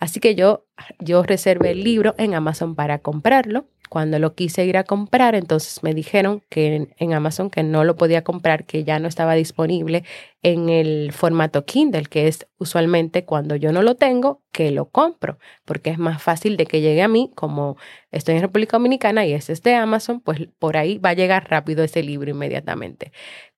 Así 0.00 0.18
que 0.18 0.34
yo, 0.34 0.66
yo 0.98 1.22
reservé 1.22 1.70
el 1.70 1.84
libro 1.84 2.16
en 2.18 2.34
Amazon 2.34 2.74
para 2.74 2.98
comprarlo. 2.98 3.66
Cuando 3.92 4.18
lo 4.18 4.34
quise 4.34 4.64
ir 4.64 4.78
a 4.78 4.84
comprar, 4.84 5.34
entonces 5.34 5.82
me 5.82 5.92
dijeron 5.92 6.42
que 6.48 6.88
en, 6.96 7.12
Amazon 7.12 7.50
que 7.50 7.62
no 7.62 7.84
lo 7.84 7.94
podía 7.94 8.24
comprar, 8.24 8.64
que 8.64 8.84
ya 8.84 8.98
no 8.98 9.06
estaba 9.06 9.34
disponible 9.34 10.02
en 10.42 10.70
el 10.70 11.12
formato 11.12 11.66
Kindle, 11.66 12.04
que 12.04 12.26
es 12.26 12.46
usualmente 12.56 13.26
cuando 13.26 13.54
yo 13.54 13.70
no 13.70 13.82
lo 13.82 13.94
tengo, 13.94 14.40
que 14.50 14.70
lo 14.70 14.86
compro, 14.86 15.38
porque 15.66 15.90
es 15.90 15.98
más 15.98 16.22
fácil 16.22 16.56
de 16.56 16.64
que 16.64 16.80
llegue 16.80 17.02
a 17.02 17.08
mí, 17.08 17.32
como 17.34 17.76
estoy 18.10 18.36
en 18.36 18.40
República 18.40 18.78
Dominicana 18.78 19.26
y 19.26 19.34
ese 19.34 19.52
es 19.52 19.62
de 19.62 19.74
Amazon, 19.74 20.22
pues 20.22 20.48
por 20.58 20.78
ahí 20.78 20.96
va 20.96 21.10
a 21.10 21.14
llegar 21.14 21.50
rápido 21.50 21.84
ese 21.84 22.02
libro 22.02 22.30
inmediatamente. 22.30 23.12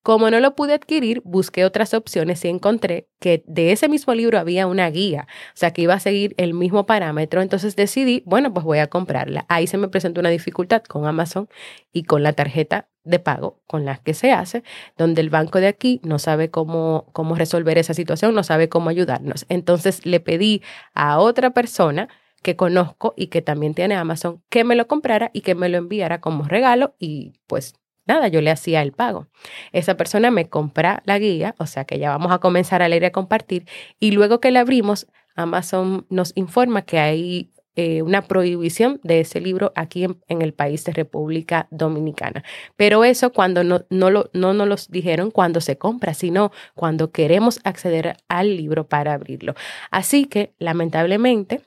Como 0.05 0.29
no 0.29 0.39
lo 0.39 0.55
pude 0.55 0.75
adquirir, 0.75 1.23
busqué 1.25 1.65
otras 1.65 1.95
opciones 1.95 2.45
y 2.45 2.49
encontré 2.49 3.09
que 3.21 3.43
de 3.47 3.73
ese 3.73 3.89
mismo 3.89 4.15
libro 4.15 4.39
había 4.39 4.67
una 4.67 4.91
guía, 4.91 5.27
o 5.49 5.57
sea 5.57 5.71
que 5.73 5.81
iba 5.81 5.95
a 5.95 5.99
seguir 5.99 6.35
el 6.37 6.53
mismo 6.53 6.85
parámetro, 6.85 7.41
entonces 7.41 7.75
decidí, 7.75 8.23
bueno, 8.27 8.53
pues 8.53 8.65
voy 8.65 8.81
a 8.81 8.89
comprarla. 8.89 9.47
Ahí 9.49 9.67
se 9.67 9.79
me 9.79 9.89
presentó 9.89 10.21
una 10.21 10.29
dificultad 10.29 10.83
con 10.83 11.07
Amazon 11.07 11.49
y 11.91 12.03
con 12.03 12.23
la 12.23 12.35
tarjeta 12.35 12.91
de 13.03 13.19
pago 13.19 13.63
con 13.67 13.87
la 13.87 13.97
que 13.97 14.13
se 14.13 14.31
hace, 14.31 14.63
donde 14.99 15.23
el 15.23 15.31
banco 15.31 15.59
de 15.59 15.69
aquí 15.69 16.03
no 16.05 16.19
sabe 16.19 16.51
cómo, 16.51 17.07
cómo 17.15 17.35
resolver 17.35 17.79
esa 17.79 17.95
situación, 17.95 18.35
no 18.35 18.43
sabe 18.43 18.69
cómo 18.69 18.91
ayudarnos. 18.91 19.47
Entonces 19.49 20.05
le 20.05 20.21
pedí 20.21 20.63
a 20.93 21.19
otra 21.19 21.55
persona 21.55 22.11
que 22.43 22.57
conozco 22.57 23.15
y 23.17 23.29
que 23.29 23.41
también 23.41 23.73
tiene 23.73 23.95
Amazon 23.95 24.43
que 24.51 24.65
me 24.65 24.75
lo 24.75 24.87
comprara 24.87 25.31
y 25.33 25.41
que 25.41 25.55
me 25.55 25.71
lo 25.71 25.79
enviara 25.79 26.21
como 26.21 26.45
regalo 26.45 26.95
y 26.99 27.33
pues 27.47 27.75
nada, 28.07 28.29
yo 28.29 28.41
le 28.41 28.51
hacía 28.51 28.83
el 28.83 28.93
pago. 28.93 29.29
Esa 29.73 29.97
persona 29.97 30.31
me 30.31 30.49
compra 30.49 31.03
la 31.05 31.19
guía, 31.19 31.55
o 31.59 31.67
sea 31.67 31.85
que 31.85 31.99
ya 31.99 32.11
vamos 32.11 32.33
a 32.33 32.39
comenzar 32.39 32.83
a 32.83 32.89
leer 32.89 33.03
y 33.05 33.07
a 33.07 33.13
compartir, 33.13 33.67
y 34.01 34.13
luego 34.13 34.41
que 34.41 34.51
la 34.51 34.61
abrimos, 34.61 35.07
Amazon 35.37 36.07
nos 36.11 36.33
informa 36.37 36.83
que 36.83 36.99
hay 36.99 37.51
eh, 37.77 38.03
una 38.03 38.23
prohibición 38.23 39.01
de 39.03 39.19
ese 39.19 39.41
libro 39.41 39.73
aquí 39.75 40.05
en, 40.05 40.43
el 40.43 40.55
país 40.55 40.85
de 40.85 40.93
República 40.93 41.67
Dominicana. 41.73 42.45
Pero 42.77 43.05
eso 43.05 43.33
cuando 43.33 43.65
no, 43.65 43.85
no, 43.91 44.11
lo, 44.11 44.31
no 44.33 44.55
nos 44.55 44.89
dijeron 44.91 45.33
cuando 45.33 45.61
se 45.61 45.77
compra, 45.77 46.15
sino 46.15 46.53
cuando 46.77 47.11
queremos 47.11 47.59
acceder 47.65 48.17
al 48.29 48.57
libro 48.57 48.87
para 48.87 49.15
abrirlo. 49.15 49.55
Así 49.91 50.27
que, 50.27 50.55
lamentablemente, 50.59 51.63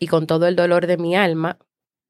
y 0.00 0.08
con 0.08 0.26
todo 0.26 0.48
el 0.48 0.56
dolor 0.56 0.88
de 0.88 0.96
mi 0.96 1.14
alma, 1.14 1.58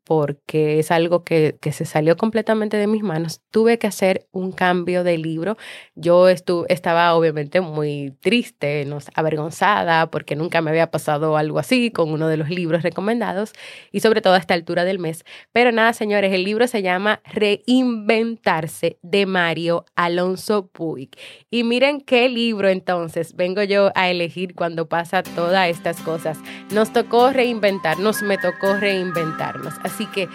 porque 0.09 0.79
es 0.79 0.90
algo 0.90 1.23
que, 1.23 1.59
se 1.71 1.85
salió 1.85 2.16
completamente 2.16 2.79
de 2.79 2.87
mis 2.87 3.03
manos, 3.03 3.42
tuve 3.51 3.79
que 3.79 3.87
hacer 3.87 4.27
un 4.33 4.53
cambio 4.53 5.05
de 5.05 5.18
libro. 5.18 5.59
Yo 5.94 6.31
estuve, 6.31 6.73
estaba 6.73 7.12
obviamente 7.12 7.61
muy 7.61 8.16
triste, 8.23 8.87
no, 8.87 9.01
avergonzada, 9.14 10.11
porque 10.11 10.35
nunca 10.35 10.62
me 10.62 10.71
había 10.71 10.90
pasado 10.90 11.37
algo 11.37 11.59
así 11.59 11.90
con 11.90 12.11
uno 12.11 12.27
de 12.27 12.38
los 12.38 12.49
libros 12.49 12.83
recomendados 12.83 13.53
y 13.92 14.01
sobre 14.01 14.23
todo 14.23 14.33
a 14.33 14.38
esta 14.38 14.55
altura 14.55 14.87
del 14.87 14.99
mes. 14.99 15.27
Pero 15.53 15.73
nada, 15.73 15.92
señores, 15.92 16.33
el 16.33 16.42
libro 16.42 16.66
se 16.68 16.81
llama 16.81 17.21
Reinventarse 17.27 18.99
de 19.03 19.27
Mario 19.27 19.85
Alonso 19.94 20.68
Puig. 20.68 21.11
Y 21.51 21.64
miren 21.64 22.01
qué 22.01 22.31
libro 22.31 22.71
entonces 22.71 23.37
vengo 23.37 23.62
yo 23.62 23.92
a 23.94 24.09
elegir 24.09 24.55
cuando 24.55 24.88
pasa 24.88 25.23
todas 25.23 25.68
estas 25.68 26.01
cosas. 26.01 26.38
Nos 26.73 26.94
tocó 26.94 27.31
reinventarnos, 27.31 28.23
me 28.23 28.38
tocó 28.38 28.73
reinventarnos. 28.75 29.75
Así 29.83 29.97
que 30.06 30.28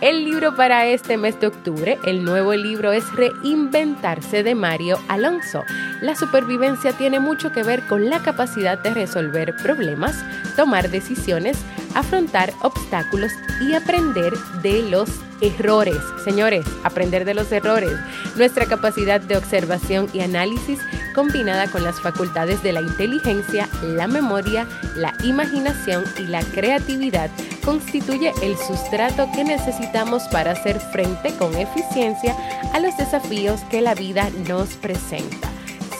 el 0.00 0.24
libro 0.24 0.56
para 0.56 0.86
este 0.86 1.18
mes 1.18 1.38
de 1.40 1.48
octubre, 1.48 1.98
el 2.04 2.24
nuevo 2.24 2.54
libro 2.54 2.92
es 2.92 3.04
Reinventarse 3.12 4.42
de 4.42 4.54
Mario 4.54 4.98
Alonso. 5.08 5.62
La 6.00 6.16
supervivencia 6.16 6.92
tiene 6.92 7.20
mucho 7.20 7.52
que 7.52 7.62
ver 7.62 7.86
con 7.86 8.08
la 8.08 8.20
capacidad 8.22 8.78
de 8.78 8.94
resolver 8.94 9.54
problemas, 9.62 10.16
tomar 10.56 10.90
decisiones, 10.90 11.58
afrontar 11.94 12.54
obstáculos 12.62 13.32
y 13.60 13.74
aprender 13.74 14.32
de 14.62 14.82
los 14.88 15.10
errores. 15.42 15.98
Señores, 16.24 16.64
aprender 16.82 17.26
de 17.26 17.34
los 17.34 17.52
errores. 17.52 17.92
Nuestra 18.36 18.64
capacidad 18.64 19.20
de 19.20 19.36
observación 19.36 20.08
y 20.14 20.20
análisis 20.20 20.80
combinada 21.14 21.66
con 21.68 21.84
las 21.84 22.00
facultades 22.00 22.62
de 22.62 22.72
la 22.72 22.80
inteligencia, 22.80 23.68
la 23.82 24.06
memoria, 24.06 24.66
la 24.96 25.14
imaginación 25.22 26.04
y 26.18 26.22
la 26.22 26.42
creatividad 26.42 27.30
constituye 27.64 28.32
el 28.42 28.56
sustrato 28.56 29.28
que 29.34 29.44
necesitamos 29.44 30.24
para 30.28 30.52
hacer 30.52 30.80
frente 30.80 31.32
con 31.34 31.54
eficiencia 31.56 32.36
a 32.72 32.80
los 32.80 32.96
desafíos 32.96 33.60
que 33.70 33.80
la 33.80 33.94
vida 33.94 34.28
nos 34.48 34.70
presenta. 34.74 35.48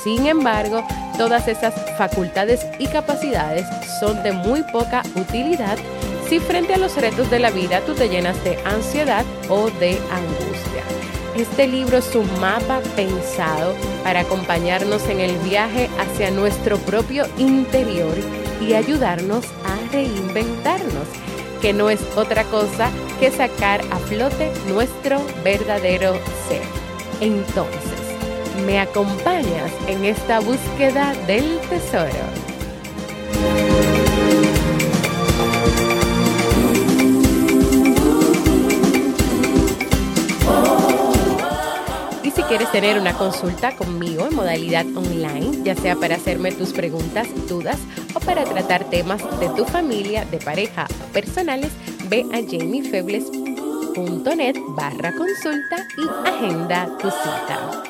Sin 0.02 0.26
embargo, 0.26 0.86
todas 1.18 1.48
esas 1.48 1.74
facultades 1.98 2.64
y 2.78 2.86
capacidades 2.86 3.66
son 4.00 4.22
de 4.22 4.32
muy 4.32 4.62
poca 4.72 5.02
utilidad 5.14 5.78
si 6.28 6.38
frente 6.38 6.74
a 6.74 6.78
los 6.78 6.96
retos 6.96 7.28
de 7.30 7.40
la 7.40 7.50
vida 7.50 7.80
tú 7.80 7.94
te 7.94 8.08
llenas 8.08 8.42
de 8.44 8.56
ansiedad 8.64 9.24
o 9.48 9.68
de 9.68 9.98
angustia. 10.10 10.84
Este 11.36 11.68
libro 11.68 11.98
es 11.98 12.14
un 12.16 12.28
mapa 12.40 12.80
pensado 12.96 13.74
para 14.02 14.20
acompañarnos 14.20 15.08
en 15.08 15.20
el 15.20 15.36
viaje 15.38 15.88
hacia 15.98 16.30
nuestro 16.30 16.76
propio 16.78 17.24
interior 17.38 18.14
y 18.60 18.74
ayudarnos 18.74 19.44
a 19.64 19.92
reinventarnos, 19.92 21.06
que 21.62 21.72
no 21.72 21.88
es 21.88 22.00
otra 22.16 22.42
cosa 22.44 22.90
que 23.20 23.30
sacar 23.30 23.80
a 23.92 23.98
flote 23.98 24.50
nuestro 24.68 25.20
verdadero 25.44 26.14
ser. 26.48 26.62
Entonces, 27.20 28.00
¿me 28.66 28.80
acompañas 28.80 29.70
en 29.86 30.04
esta 30.04 30.40
búsqueda 30.40 31.14
del 31.26 31.60
tesoro? 31.68 32.40
Tener 42.72 42.98
una 42.98 43.12
consulta 43.14 43.76
conmigo 43.76 44.26
en 44.26 44.34
modalidad 44.36 44.86
online, 44.94 45.64
ya 45.64 45.74
sea 45.74 45.96
para 45.96 46.16
hacerme 46.16 46.52
tus 46.52 46.72
preguntas, 46.72 47.26
dudas 47.48 47.78
o 48.14 48.20
para 48.20 48.44
tratar 48.44 48.84
temas 48.84 49.22
de 49.40 49.48
tu 49.50 49.64
familia, 49.64 50.24
de 50.26 50.38
pareja 50.38 50.86
o 51.02 51.06
personales, 51.12 51.72
ve 52.08 52.24
a 52.32 52.36
jamiefebles.net 52.36 54.56
barra 54.68 55.12
consulta 55.16 55.84
y 55.96 56.06
agenda 56.28 56.88
tu 56.98 57.10
cita. 57.10 57.82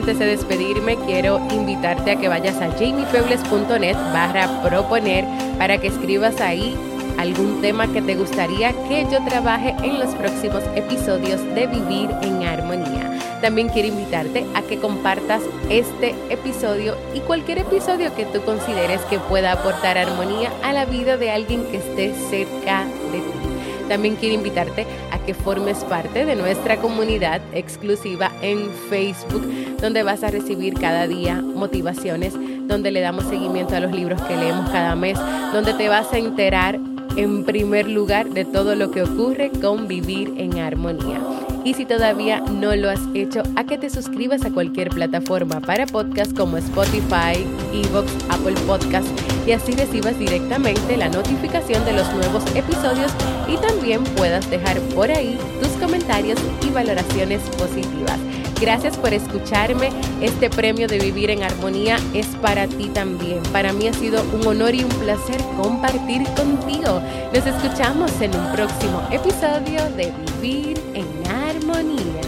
Antes 0.00 0.18
de 0.18 0.24
despedirme, 0.24 0.96
quiero 1.04 1.38
invitarte 1.52 2.12
a 2.12 2.16
que 2.16 2.26
vayas 2.26 2.56
a 2.56 2.70
jamiefebles.net 2.70 3.96
barra 4.14 4.62
proponer 4.62 5.26
para 5.58 5.76
que 5.76 5.88
escribas 5.88 6.40
ahí 6.40 6.74
algún 7.18 7.60
tema 7.60 7.86
que 7.86 8.00
te 8.00 8.14
gustaría 8.14 8.72
que 8.88 9.06
yo 9.12 9.22
trabaje 9.26 9.76
en 9.82 9.98
los 9.98 10.14
próximos 10.14 10.62
episodios 10.74 11.44
de 11.54 11.66
Vivir 11.66 12.08
en 12.22 12.42
Armonía. 12.44 13.18
También 13.42 13.68
quiero 13.68 13.88
invitarte 13.88 14.46
a 14.54 14.62
que 14.62 14.78
compartas 14.78 15.42
este 15.68 16.14
episodio 16.30 16.96
y 17.12 17.20
cualquier 17.20 17.58
episodio 17.58 18.14
que 18.14 18.24
tú 18.24 18.40
consideres 18.40 19.02
que 19.02 19.18
pueda 19.18 19.52
aportar 19.52 19.98
armonía 19.98 20.50
a 20.62 20.72
la 20.72 20.86
vida 20.86 21.18
de 21.18 21.30
alguien 21.30 21.62
que 21.64 21.76
esté 21.76 22.14
cerca 22.30 22.86
de 23.12 23.18
ti. 23.18 23.86
También 23.90 24.16
quiero 24.16 24.36
invitarte 24.36 24.86
que 25.20 25.34
formes 25.34 25.78
parte 25.84 26.24
de 26.24 26.36
nuestra 26.36 26.76
comunidad 26.76 27.40
exclusiva 27.52 28.30
en 28.42 28.70
Facebook, 28.88 29.42
donde 29.80 30.02
vas 30.02 30.22
a 30.22 30.30
recibir 30.30 30.74
cada 30.74 31.06
día 31.06 31.40
motivaciones, 31.40 32.34
donde 32.66 32.90
le 32.90 33.00
damos 33.00 33.24
seguimiento 33.24 33.74
a 33.74 33.80
los 33.80 33.92
libros 33.92 34.20
que 34.22 34.36
leemos 34.36 34.70
cada 34.70 34.94
mes, 34.96 35.18
donde 35.52 35.74
te 35.74 35.88
vas 35.88 36.12
a 36.12 36.18
enterar 36.18 36.78
en 37.16 37.44
primer 37.44 37.88
lugar 37.88 38.28
de 38.30 38.44
todo 38.44 38.74
lo 38.74 38.90
que 38.90 39.02
ocurre 39.02 39.50
con 39.60 39.88
vivir 39.88 40.34
en 40.36 40.58
armonía. 40.58 41.20
Y 41.64 41.74
si 41.74 41.84
todavía 41.84 42.40
no 42.40 42.74
lo 42.74 42.88
has 42.88 43.00
hecho, 43.14 43.42
a 43.56 43.64
que 43.64 43.76
te 43.76 43.90
suscribas 43.90 44.44
a 44.44 44.50
cualquier 44.50 44.90
plataforma 44.90 45.60
para 45.60 45.86
podcast 45.86 46.34
como 46.36 46.56
Spotify, 46.56 47.44
Evox, 47.74 48.10
Apple 48.30 48.54
Podcast 48.66 49.08
y 49.46 49.52
así 49.52 49.72
recibas 49.72 50.18
directamente 50.18 50.96
la 50.96 51.08
notificación 51.08 51.84
de 51.84 51.92
los 51.92 52.12
nuevos 52.14 52.44
episodios 52.54 53.12
y 53.48 53.56
también 53.56 54.04
puedas 54.04 54.48
dejar 54.50 54.78
por 54.94 55.10
ahí 55.10 55.38
tus 55.60 55.70
comentarios 55.80 56.38
y 56.66 56.70
valoraciones 56.70 57.40
positivas. 57.56 58.18
Gracias 58.60 58.98
por 58.98 59.14
escucharme. 59.14 59.88
Este 60.20 60.50
premio 60.50 60.86
de 60.86 60.98
Vivir 60.98 61.30
en 61.30 61.42
Armonía 61.42 61.96
es 62.12 62.26
para 62.42 62.66
ti 62.66 62.90
también. 62.90 63.42
Para 63.52 63.72
mí 63.72 63.88
ha 63.88 63.94
sido 63.94 64.22
un 64.34 64.46
honor 64.46 64.74
y 64.74 64.84
un 64.84 64.90
placer 64.90 65.40
compartir 65.56 66.24
contigo. 66.34 67.00
Nos 67.34 67.46
escuchamos 67.46 68.12
en 68.20 68.36
un 68.36 68.52
próximo 68.52 69.02
episodio 69.10 69.82
de 69.96 70.12
Vivir 70.42 70.78
en 70.94 71.06
Armonía. 71.26 72.20